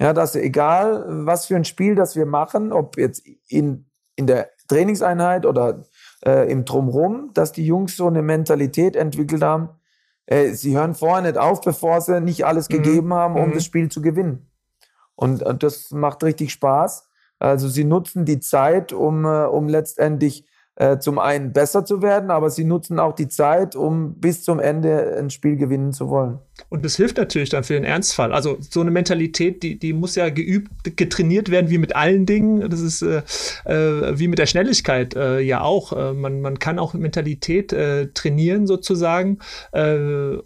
[0.00, 4.50] Ja, dass egal, was für ein Spiel das wir machen, ob jetzt in, in der
[4.68, 5.82] Trainingseinheit oder
[6.24, 9.70] äh, im Drumrum, dass die Jungs so eine Mentalität entwickelt haben.
[10.26, 12.74] Äh, sie hören vorher nicht auf, bevor sie nicht alles mhm.
[12.74, 13.54] gegeben haben, um mhm.
[13.54, 14.50] das Spiel zu gewinnen.
[15.14, 17.08] Und, und das macht richtig Spaß.
[17.38, 20.46] Also sie nutzen die Zeit, um, äh, um letztendlich
[20.76, 24.60] äh, zum einen besser zu werden, aber sie nutzen auch die Zeit, um bis zum
[24.60, 26.38] Ende ein Spiel gewinnen zu wollen.
[26.68, 28.32] Und das hilft natürlich dann für den Ernstfall.
[28.32, 32.68] Also so eine Mentalität, die, die muss ja geübt, getrainiert werden, wie mit allen Dingen.
[32.68, 33.22] Das ist äh,
[33.64, 35.92] äh, wie mit der Schnelligkeit äh, ja auch.
[35.92, 39.38] Äh, man, man kann auch Mentalität äh, trainieren sozusagen
[39.72, 39.96] äh,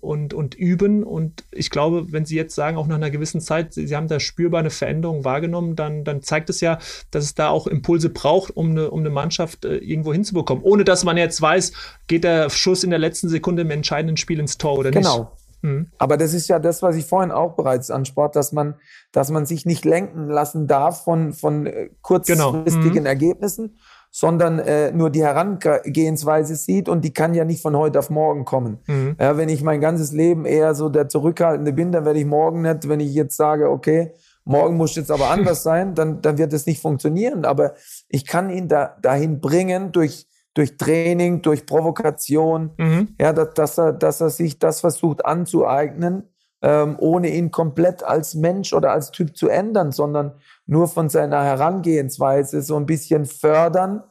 [0.01, 1.05] und, und üben.
[1.05, 4.09] Und ich glaube, wenn Sie jetzt sagen, auch nach einer gewissen Zeit, Sie, Sie haben
[4.09, 6.79] da spürbar eine Veränderung wahrgenommen, dann, dann zeigt es ja,
[7.11, 10.65] dass es da auch Impulse braucht, um eine, um eine Mannschaft irgendwo hinzubekommen.
[10.65, 11.73] Ohne dass man jetzt weiß,
[12.09, 15.01] geht der Schuss in der letzten Sekunde im entscheidenden Spiel ins Tor oder genau.
[15.01, 15.17] nicht.
[15.17, 15.40] Genau.
[15.63, 15.89] Mhm.
[15.99, 18.75] Aber das ist ja das, was ich vorhin auch bereits ansprach, dass man,
[19.13, 23.01] dass man sich nicht lenken lassen darf von, von äh, kurzfristigen genau.
[23.01, 23.07] mhm.
[23.07, 23.79] Ergebnissen,
[24.11, 28.45] sondern äh, nur die Herangehensweise sieht und die kann ja nicht von heute auf morgen
[28.45, 28.79] kommen.
[28.87, 29.17] Mhm.
[29.21, 32.63] Ja, wenn ich mein ganzes Leben eher so der Zurückhaltende bin, dann werde ich morgen
[32.63, 34.13] nicht, wenn ich jetzt sage, okay,
[34.45, 37.45] morgen muss jetzt aber anders sein, dann, dann wird es nicht funktionieren.
[37.45, 37.75] Aber
[38.09, 43.15] ich kann ihn da, dahin bringen durch durch Training, durch Provokation, mhm.
[43.21, 46.25] ja, dass, dass, er, dass er sich das versucht anzueignen,
[46.63, 50.33] ähm, ohne ihn komplett als Mensch oder als Typ zu ändern, sondern
[50.67, 54.03] nur von seiner Herangehensweise so ein bisschen fördern,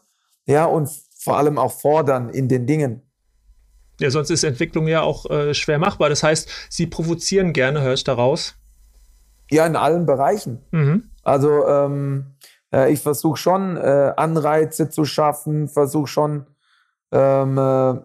[0.46, 3.04] ja, und vor allem auch fordern in den Dingen.
[4.00, 6.10] Ja, sonst ist Entwicklung ja auch äh, schwer machbar.
[6.10, 8.56] Das heißt, Sie provozieren gerne, hörst du daraus?
[9.52, 10.60] Ja, in allen Bereichen.
[10.72, 11.10] Mhm.
[11.24, 12.28] Also ähm,
[12.74, 16.46] äh, ich versuche schon äh, Anreize zu schaffen, versuche schon
[17.12, 18.02] ähm, äh,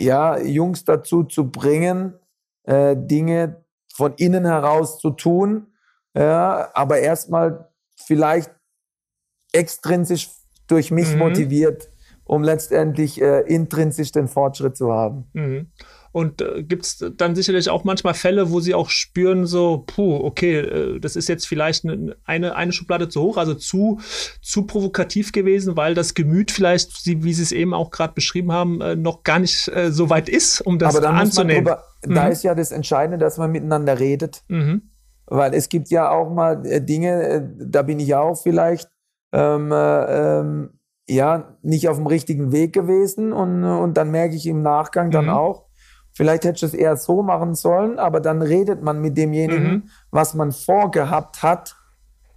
[0.00, 2.14] ja, Jungs dazu zu bringen,
[2.64, 5.66] äh, Dinge von innen heraus zu tun,
[6.14, 8.50] ja, aber erstmal vielleicht
[9.52, 10.30] extrinsisch
[10.66, 11.18] durch mich mhm.
[11.18, 11.90] motiviert,
[12.24, 15.28] um letztendlich äh, intrinsisch den Fortschritt zu haben.
[15.32, 15.72] Mhm.
[16.12, 20.16] Und äh, gibt es dann sicherlich auch manchmal Fälle, wo sie auch spüren, so, puh,
[20.16, 24.00] okay, äh, das ist jetzt vielleicht eine, eine Schublade zu hoch, also zu,
[24.42, 28.80] zu provokativ gewesen, weil das Gemüt vielleicht, wie Sie es eben auch gerade beschrieben haben,
[28.80, 31.64] äh, noch gar nicht äh, so weit ist, um das Aber anzunehmen.
[31.64, 32.14] Drüber, mhm.
[32.14, 34.42] Da ist ja das Entscheidende, dass man miteinander redet.
[34.48, 34.82] Mhm.
[35.26, 38.90] Weil es gibt ja auch mal äh, Dinge, äh, da bin ich auch vielleicht
[39.32, 40.70] ähm, ähm,
[41.08, 45.26] ja nicht auf dem richtigen Weg gewesen und, und dann merke ich im Nachgang dann
[45.26, 45.30] mhm.
[45.30, 45.69] auch,
[46.20, 49.82] Vielleicht hätte ich es eher so machen sollen, aber dann redet man mit demjenigen, mhm.
[50.10, 51.76] was man vorgehabt hat,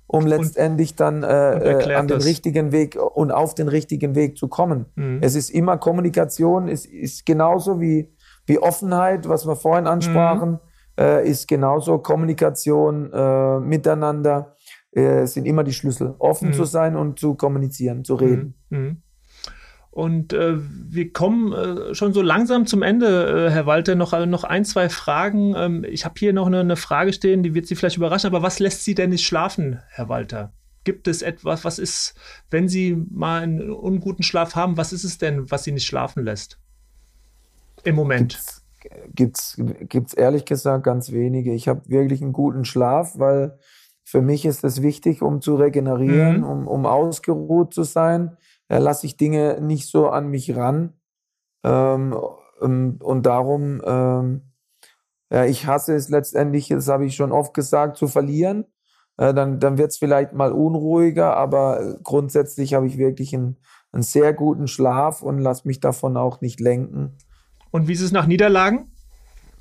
[0.07, 2.25] um letztendlich dann äh, äh, an den das.
[2.25, 4.85] richtigen Weg und auf den richtigen Weg zu kommen.
[4.95, 5.19] Mhm.
[5.19, 8.15] Es ist immer Kommunikation, es ist genauso wie,
[8.45, 10.59] wie Offenheit, was wir vorhin ansprachen, mhm.
[10.97, 14.55] äh, ist genauso Kommunikation äh, miteinander,
[14.93, 16.15] äh, sind immer die Schlüssel.
[16.19, 16.53] Offen mhm.
[16.53, 18.55] zu sein und zu kommunizieren, zu reden.
[19.93, 23.93] Und äh, wir kommen äh, schon so langsam zum Ende, äh, Herr Walter.
[23.93, 25.53] Noch, äh, noch ein, zwei Fragen.
[25.55, 28.25] Ähm, ich habe hier noch eine, eine, Frage stehen, die wird Sie vielleicht überraschen.
[28.25, 30.51] Aber was lässt Sie denn nicht schlafen, Herr Walter?
[30.83, 32.15] Gibt es etwas, was ist,
[32.49, 36.23] wenn Sie mal einen unguten Schlaf haben, was ist es denn, was Sie nicht schlafen
[36.23, 36.57] lässt?
[37.83, 38.39] Im Moment.
[39.13, 41.53] Gibt's, gibt's ehrlich gesagt ganz wenige.
[41.53, 43.59] Ich habe wirklich einen guten Schlaf, weil
[44.03, 46.45] für mich ist es wichtig, um zu regenerieren, mhm.
[46.45, 48.37] um, um ausgeruht zu sein
[48.69, 50.93] äh, lasse ich Dinge nicht so an mich ran.
[51.63, 52.15] Ähm,
[52.59, 54.41] und, und, darum, ähm,
[55.29, 58.65] ja, ich hasse es letztendlich, das habe ich schon oft gesagt, zu verlieren.
[59.17, 63.57] Äh, dann dann wird es vielleicht mal unruhiger, aber grundsätzlich habe ich wirklich einen,
[63.91, 67.17] einen sehr guten Schlaf und lasse mich davon auch nicht lenken.
[67.71, 68.91] Und wie ist es nach Niederlagen?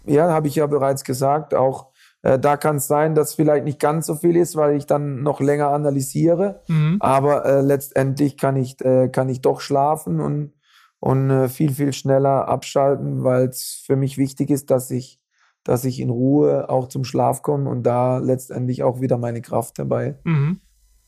[0.05, 1.92] Ja, habe ich ja bereits gesagt, auch
[2.23, 5.41] da kann es sein, dass vielleicht nicht ganz so viel ist, weil ich dann noch
[5.41, 6.63] länger analysiere.
[6.69, 6.99] Mhm.
[7.01, 10.53] Aber äh, letztendlich kann ich, äh, kann ich doch schlafen und,
[11.01, 15.19] und äh, viel, viel schneller abschalten, weil es für mich wichtig ist, dass ich,
[15.65, 19.79] dass ich in Ruhe auch zum Schlaf komme und da letztendlich auch wieder meine Kraft
[19.79, 20.61] dabei mhm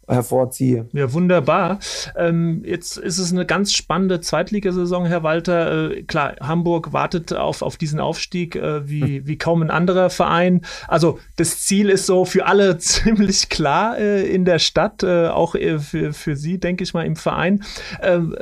[0.08, 0.88] hervorziehe.
[0.92, 1.78] Ja, wunderbar.
[2.16, 5.90] Ähm, jetzt ist es eine ganz spannende Zweitligasaison, Herr Walter.
[5.90, 9.26] Äh, klar, Hamburg wartet auf, auf diesen Aufstieg äh, wie, hm.
[9.26, 10.62] wie kaum ein anderer Verein.
[10.88, 15.54] Also das Ziel ist so für alle ziemlich klar äh, in der Stadt, äh, auch
[15.54, 17.62] äh, für, für Sie, denke ich mal, im Verein.
[18.02, 18.36] Ähm,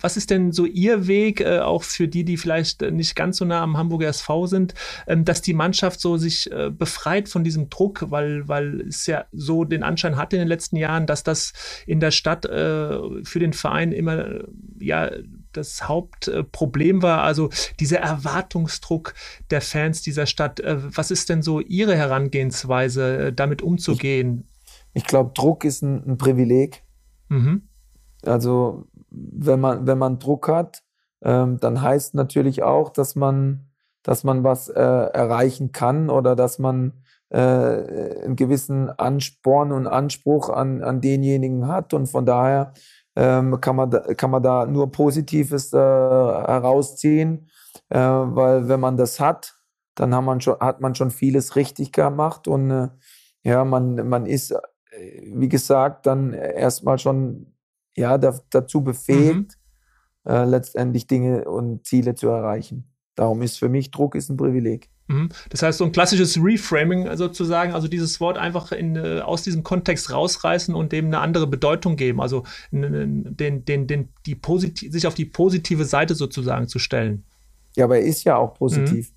[0.00, 3.44] was ist denn so Ihr Weg, äh, auch für die, die vielleicht nicht ganz so
[3.44, 4.74] nah am Hamburger SV sind,
[5.06, 9.64] ähm, dass die Mannschaft so sich befreit von diesem Druck, weil, weil es ja so
[9.64, 11.52] den Anschein hat in den letzten Jahren, Jahren, dass das
[11.86, 14.44] in der Stadt äh, für den Verein immer
[14.78, 15.10] ja
[15.52, 19.14] das Hauptproblem war, also dieser Erwartungsdruck
[19.50, 20.60] der Fans dieser Stadt.
[20.60, 24.48] Äh, was ist denn so Ihre Herangehensweise, äh, damit umzugehen?
[24.92, 26.82] Ich, ich glaube, Druck ist ein, ein Privileg.
[27.28, 27.68] Mhm.
[28.22, 30.82] Also wenn man, wenn man Druck hat,
[31.22, 33.68] ähm, dann heißt natürlich auch, dass man,
[34.02, 40.48] dass man was äh, erreichen kann oder dass man äh, einen gewissen Ansporn und Anspruch
[40.50, 41.94] an, an denjenigen hat.
[41.94, 42.72] Und von daher
[43.16, 47.48] ähm, kann, man da, kann man da nur Positives äh, herausziehen,
[47.88, 49.56] äh, weil wenn man das hat,
[49.94, 52.88] dann hat man schon, hat man schon vieles richtig gemacht und äh,
[53.42, 54.58] ja, man, man ist, äh,
[55.32, 57.54] wie gesagt, dann erstmal schon
[57.96, 59.58] ja, da, dazu befähigt,
[60.24, 60.30] mhm.
[60.30, 62.92] äh, letztendlich Dinge und Ziele zu erreichen.
[63.14, 64.90] Darum ist für mich Druck ist ein Privileg.
[65.06, 65.28] Mhm.
[65.50, 69.62] Das heißt, so ein klassisches Reframing sozusagen, also dieses Wort einfach in, äh, aus diesem
[69.62, 74.38] Kontext rausreißen und dem eine andere Bedeutung geben, also den, den, den, die
[74.90, 77.24] sich auf die positive Seite sozusagen zu stellen.
[77.76, 79.10] Ja, aber er ist ja auch positiv.
[79.10, 79.14] Mhm.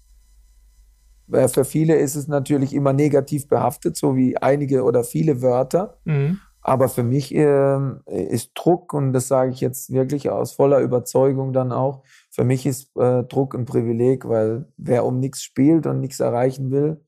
[1.28, 5.98] Weil für viele ist es natürlich immer negativ behaftet, so wie einige oder viele Wörter.
[6.06, 6.40] Mhm.
[6.68, 11.54] Aber für mich äh, ist Druck, und das sage ich jetzt wirklich aus voller Überzeugung
[11.54, 16.02] dann auch, für mich ist äh, Druck ein Privileg, weil wer um nichts spielt und
[16.02, 17.06] nichts erreichen will,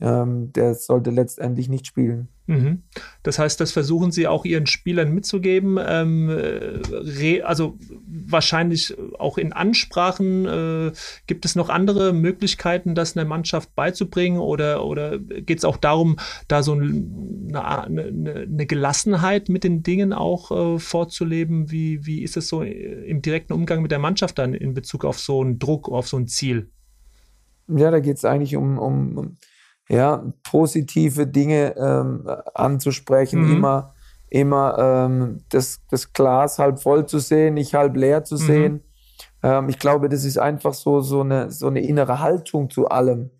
[0.00, 2.33] ähm, der sollte letztendlich nicht spielen.
[2.46, 2.82] Mhm.
[3.22, 5.78] Das heißt, das versuchen Sie auch Ihren Spielern mitzugeben.
[5.80, 10.44] Ähm, äh, also wahrscheinlich auch in Ansprachen.
[10.44, 10.92] Äh,
[11.26, 14.38] gibt es noch andere Möglichkeiten, das einer Mannschaft beizubringen?
[14.38, 16.16] Oder, oder geht es auch darum,
[16.46, 18.02] da so eine, eine,
[18.42, 21.70] eine, Gelassenheit mit den Dingen auch äh, vorzuleben?
[21.70, 25.18] Wie, wie ist es so im direkten Umgang mit der Mannschaft dann in Bezug auf
[25.18, 26.68] so einen Druck, auf so ein Ziel?
[27.68, 29.36] Ja, da geht es eigentlich um, um, um
[29.88, 33.56] ja, positive Dinge ähm, anzusprechen, mhm.
[33.56, 33.94] immer,
[34.30, 38.38] immer ähm, das, das Glas halb voll zu sehen, nicht halb leer zu mhm.
[38.38, 38.84] sehen.
[39.42, 43.30] Ähm, ich glaube, das ist einfach so, so, eine, so eine innere Haltung zu allem.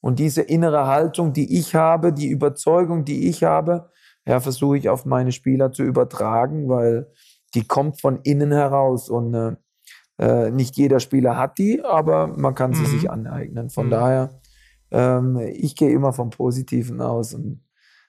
[0.00, 3.90] Und diese innere Haltung, die ich habe, die Überzeugung, die ich habe,
[4.26, 7.08] ja, versuche ich auf meine Spieler zu übertragen, weil
[7.54, 9.52] die kommt von innen heraus und äh,
[10.18, 12.86] äh nicht jeder Spieler hat die, aber man kann sie mhm.
[12.86, 13.70] sich aneignen.
[13.70, 13.90] Von mhm.
[13.90, 14.41] daher
[14.92, 17.60] ähm, ich gehe immer vom Positiven aus und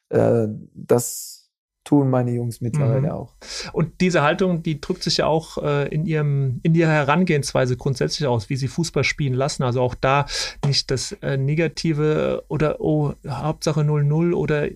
[0.09, 1.43] äh, das
[1.83, 3.13] tun meine Jungs mittlerweile mhm.
[3.13, 3.35] auch.
[3.73, 8.27] Und diese Haltung, die drückt sich ja auch äh, in ihrem in ihrer Herangehensweise grundsätzlich
[8.27, 9.63] aus, wie sie Fußball spielen lassen.
[9.63, 10.25] Also auch da
[10.65, 14.69] nicht das äh, Negative oder oh, Hauptsache 0-0 oder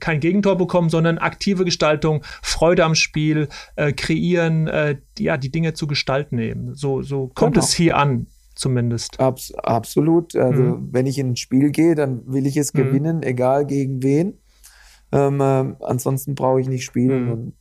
[0.00, 5.74] kein Gegentor bekommen, sondern aktive Gestaltung, Freude am Spiel, äh, kreieren, äh, ja, die Dinge
[5.74, 6.74] zu gestalten eben.
[6.74, 7.64] So, so kommt genau.
[7.64, 9.20] es hier an zumindest.
[9.20, 10.36] Abs absolut.
[10.36, 10.88] Also mhm.
[10.92, 12.78] wenn ich in ein Spiel gehe, dann will ich es mhm.
[12.78, 14.38] gewinnen, egal gegen wen.
[15.12, 17.26] Ähm, äh, ansonsten brauche ich nicht spielen.
[17.26, 17.32] Mhm.
[17.32, 17.54] Und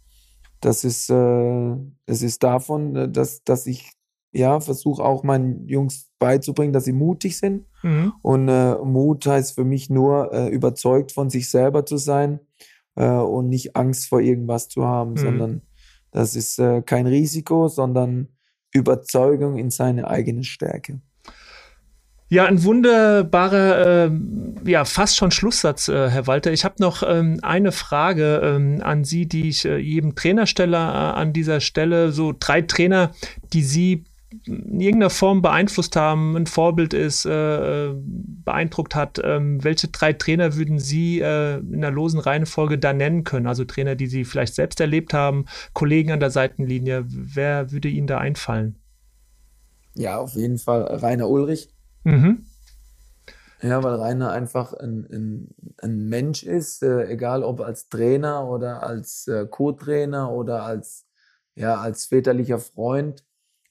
[0.62, 1.76] das ist, äh,
[2.06, 3.92] es ist davon, äh, dass, dass ich
[4.32, 7.66] ja versuche auch meinen Jungs beizubringen, dass sie mutig sind.
[7.84, 8.14] Mhm.
[8.22, 12.40] Und äh, Mut heißt für mich nur, äh, überzeugt von sich selber zu sein
[12.96, 15.18] äh, und nicht Angst vor irgendwas zu haben, mhm.
[15.18, 15.62] sondern
[16.12, 18.28] das ist kein Risiko, sondern
[18.74, 21.00] Überzeugung in seine eigene Stärke.
[22.30, 24.12] Ja, ein wunderbarer, äh,
[24.66, 26.52] ja, fast schon Schlusssatz, äh, Herr Walter.
[26.52, 30.78] Ich habe noch ähm, eine Frage ähm, an Sie, die ich äh, jedem Trainer stelle
[30.78, 32.12] äh, an dieser Stelle.
[32.12, 33.12] So drei Trainer,
[33.54, 34.06] die Sie
[34.46, 39.20] in irgendeiner Form beeinflusst haben, ein Vorbild ist, äh, äh, beeindruckt hat.
[39.24, 43.48] Ähm, welche drei Trainer würden Sie in der losen Reihenfolge da nennen können?
[43.48, 47.06] Also Trainer, die Sie vielleicht selbst erlebt haben, Kollegen an der Seitenlinie.
[47.08, 48.76] Wer würde Ihnen da einfallen?
[49.96, 51.70] Ja, auf jeden Fall Rainer Ulrich
[52.04, 52.46] Mhm.
[53.62, 58.84] Ja, weil Rainer einfach ein, ein, ein Mensch ist, äh, egal ob als Trainer oder
[58.84, 61.06] als äh, Co-Trainer oder als,
[61.56, 63.24] ja, als väterlicher Freund.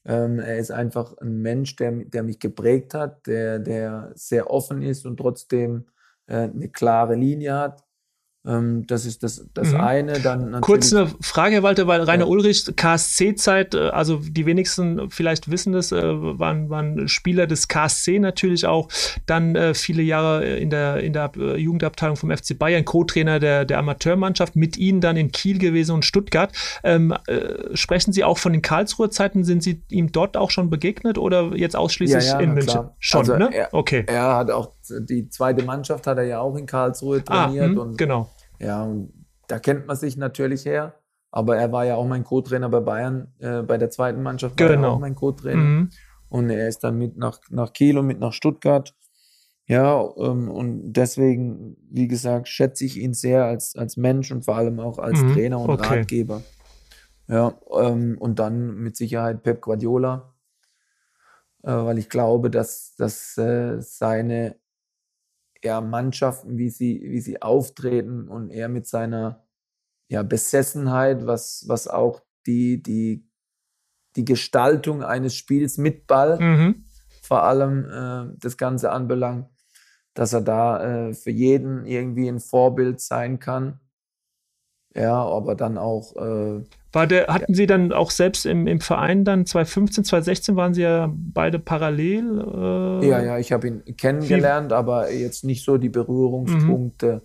[0.04, 4.82] Ähm, er ist einfach ein Mensch, der, der mich geprägt hat, der, der sehr offen
[4.82, 5.86] ist und trotzdem
[6.26, 7.84] äh, eine klare Linie hat.
[8.44, 9.80] Ähm, das ist das, das mhm.
[9.80, 10.12] eine.
[10.20, 12.30] Dann Kurz eine Frage, Herr Walter, weil Rainer ja.
[12.30, 18.18] Ulrich, KSC-Zeit, äh, also die wenigsten vielleicht wissen das, äh, waren, waren Spieler des KSC
[18.18, 18.88] natürlich auch.
[19.26, 23.78] Dann äh, viele Jahre in der, in der Jugendabteilung vom FC Bayern, Co-Trainer der, der
[23.78, 26.52] Amateurmannschaft, mit Ihnen dann in Kiel gewesen und Stuttgart.
[26.82, 29.44] Ähm, äh, sprechen Sie auch von den Karlsruher Zeiten?
[29.44, 32.72] Sind Sie ihm dort auch schon begegnet oder jetzt ausschließlich ja, ja, in München?
[32.72, 32.96] Klar.
[32.98, 33.50] Schon, also ne?
[33.52, 34.04] Er, okay.
[34.08, 37.70] Er hat auch die zweite Mannschaft hat er ja auch in Karlsruhe ah, trainiert.
[37.70, 38.30] Ah, mh, und, genau.
[38.58, 39.12] Ja, und
[39.48, 40.94] da kennt man sich natürlich her.
[41.30, 44.68] Aber er war ja auch mein Co-Trainer bei Bayern, äh, bei der zweiten Mannschaft war
[44.68, 44.88] genau.
[44.88, 45.62] er auch mein Co-Trainer.
[45.62, 45.90] Mhm.
[46.28, 48.94] Und er ist dann mit nach, nach Kiel und mit nach Stuttgart.
[49.66, 54.56] Ja, ähm, und deswegen, wie gesagt, schätze ich ihn sehr als, als Mensch und vor
[54.56, 55.32] allem auch als mhm.
[55.32, 55.98] Trainer und okay.
[56.00, 56.42] Ratgeber.
[57.28, 60.34] Ja, ähm, und dann mit Sicherheit Pep Guardiola,
[61.62, 64.56] äh, weil ich glaube, dass, dass äh, seine
[65.64, 69.44] ja, Mannschaften, wie sie, wie sie auftreten und er mit seiner
[70.08, 73.28] ja, Besessenheit, was, was auch die, die,
[74.16, 76.84] die Gestaltung eines Spiels mit Ball mhm.
[77.22, 79.48] vor allem äh, das Ganze anbelangt,
[80.14, 83.80] dass er da äh, für jeden irgendwie ein Vorbild sein kann.
[84.94, 89.24] Ja, aber dann auch äh, War der, hatten Sie dann auch selbst im, im Verein
[89.24, 92.38] dann 2015, 2016 waren Sie ja beide parallel?
[93.02, 97.22] Äh, ja, ja, ich habe ihn kennengelernt, aber jetzt nicht so die Berührungspunkte.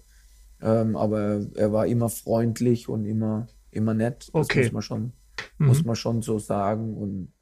[0.62, 0.68] Mhm.
[0.68, 4.30] Ähm, aber er war immer freundlich und immer, immer nett.
[4.34, 4.64] Das okay.
[4.64, 5.12] muss man schon,
[5.58, 5.68] mhm.
[5.68, 6.96] muss man schon so sagen.
[6.96, 7.34] Und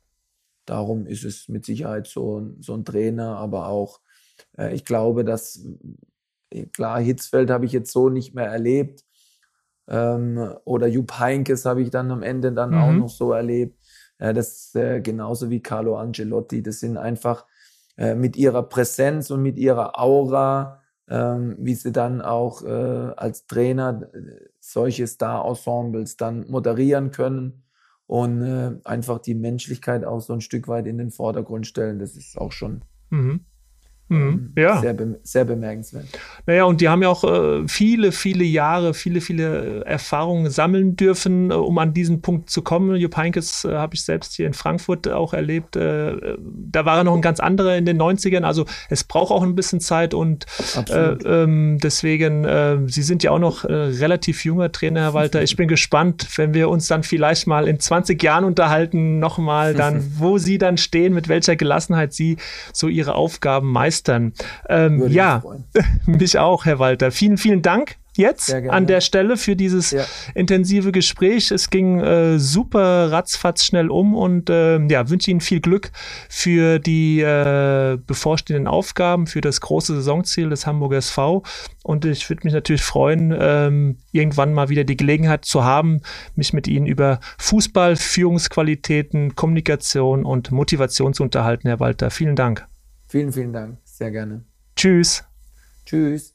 [0.66, 4.02] darum ist es mit Sicherheit so, so ein Trainer, aber auch,
[4.58, 5.64] äh, ich glaube, dass
[6.74, 9.04] klar, Hitzfeld habe ich jetzt so nicht mehr erlebt.
[9.88, 12.78] Ähm, oder Jupp Heinkes habe ich dann am Ende dann mhm.
[12.78, 13.80] auch noch so erlebt.
[14.18, 16.64] Äh, das äh, genauso wie Carlo Angelotti.
[16.64, 17.46] Das sind einfach
[17.98, 22.68] äh, mit ihrer Präsenz und mit ihrer Aura, ähm, wie sie dann auch äh,
[23.16, 27.64] als Trainer äh, solche Star-Ensembles dann moderieren können
[28.08, 32.00] und äh, einfach die Menschlichkeit auch so ein Stück weit in den Vordergrund stellen.
[32.00, 33.46] Das ist auch schon mhm.
[34.08, 34.82] Mhm, ähm, ja.
[34.82, 36.06] Sehr, be sehr, bemerkenswert.
[36.46, 41.50] Naja, und die haben ja auch äh, viele, viele Jahre, viele, viele Erfahrungen sammeln dürfen,
[41.50, 42.96] äh, um an diesen Punkt zu kommen.
[42.98, 45.76] Jupp Heynckes äh, habe ich selbst hier in Frankfurt auch erlebt.
[45.76, 48.44] Äh, da war er noch ein ganz anderer in den 90ern.
[48.44, 50.46] Also es braucht auch ein bisschen Zeit und
[50.88, 55.42] äh, ähm, deswegen, äh, Sie sind ja auch noch relativ junger Trainer, Herr Walter.
[55.42, 60.04] Ich bin gespannt, wenn wir uns dann vielleicht mal in 20 Jahren unterhalten, nochmal dann,
[60.18, 62.38] wo Sie dann stehen, mit welcher Gelassenheit Sie
[62.74, 64.34] so Ihre Aufgaben meistern begeistern.
[64.70, 65.44] Ähm, ja,
[65.74, 65.86] mich,
[66.20, 67.12] mich auch, Herr Walter.
[67.12, 70.06] Vielen, vielen Dank jetzt an der Stelle für dieses ja.
[70.36, 71.52] intensive Gespräch.
[71.52, 75.92] Es ging äh, super ratzfatz schnell um und äh, ja, wünsche Ihnen viel Glück
[76.30, 81.44] für die äh, bevorstehenden Aufgaben, für das große Saisonziel des Hamburger SV.
[81.84, 86.00] Und ich würde mich natürlich freuen, ähm, irgendwann mal wieder die Gelegenheit zu haben,
[86.36, 92.10] mich mit Ihnen über Fußball, Führungsqualitäten, Kommunikation und Motivation zu unterhalten, Herr Walter.
[92.10, 92.66] Vielen Dank.
[93.08, 93.78] Vielen, vielen Dank.
[93.96, 94.44] Sehr gerne.
[94.76, 95.24] Tschüss.
[95.86, 96.35] Tschüss.